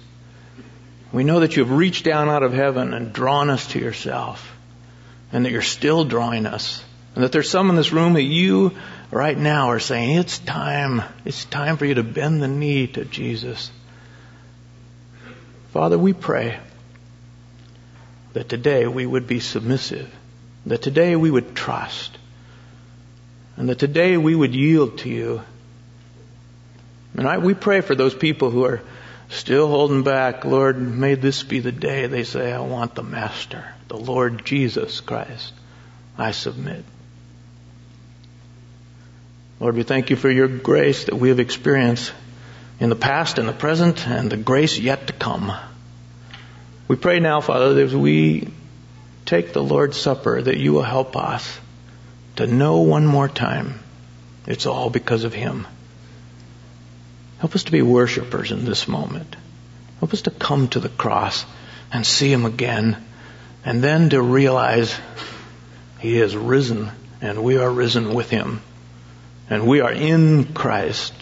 [1.11, 4.53] We know that you've reached down out of heaven and drawn us to yourself
[5.31, 6.83] and that you're still drawing us.
[7.15, 8.73] And that there's some in this room that you
[9.09, 11.01] right now are saying, it's time.
[11.25, 13.71] It's time for you to bend the knee to Jesus.
[15.71, 16.59] Father, we pray
[18.33, 20.13] that today we would be submissive,
[20.65, 22.17] that today we would trust,
[23.55, 25.41] and that today we would yield to you.
[27.15, 28.81] And I, we pray for those people who are
[29.29, 30.45] still holding back.
[30.45, 34.99] Lord, may this be the day they say, I want the Master the Lord Jesus
[34.99, 35.53] Christ,
[36.17, 36.83] I submit.
[39.59, 42.13] Lord, we thank you for your grace that we have experienced
[42.79, 45.51] in the past and the present and the grace yet to come.
[46.87, 48.49] We pray now, Father, that as we
[49.25, 51.59] take the Lord's Supper, that you will help us
[52.35, 53.79] to know one more time
[54.45, 55.65] it's all because of Him.
[57.39, 59.35] Help us to be worshipers in this moment.
[59.99, 61.45] Help us to come to the cross
[61.91, 63.03] and see Him again
[63.63, 64.95] and then to realize
[65.99, 66.89] He is risen
[67.21, 68.61] and we are risen with Him.
[69.49, 71.13] And we are in Christ.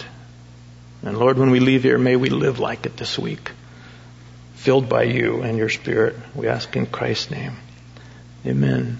[1.03, 3.51] And Lord, when we leave here, may we live like it this week.
[4.55, 6.15] Filled by you and your Spirit.
[6.33, 7.57] We ask in Christ's name.
[8.45, 8.97] Amen.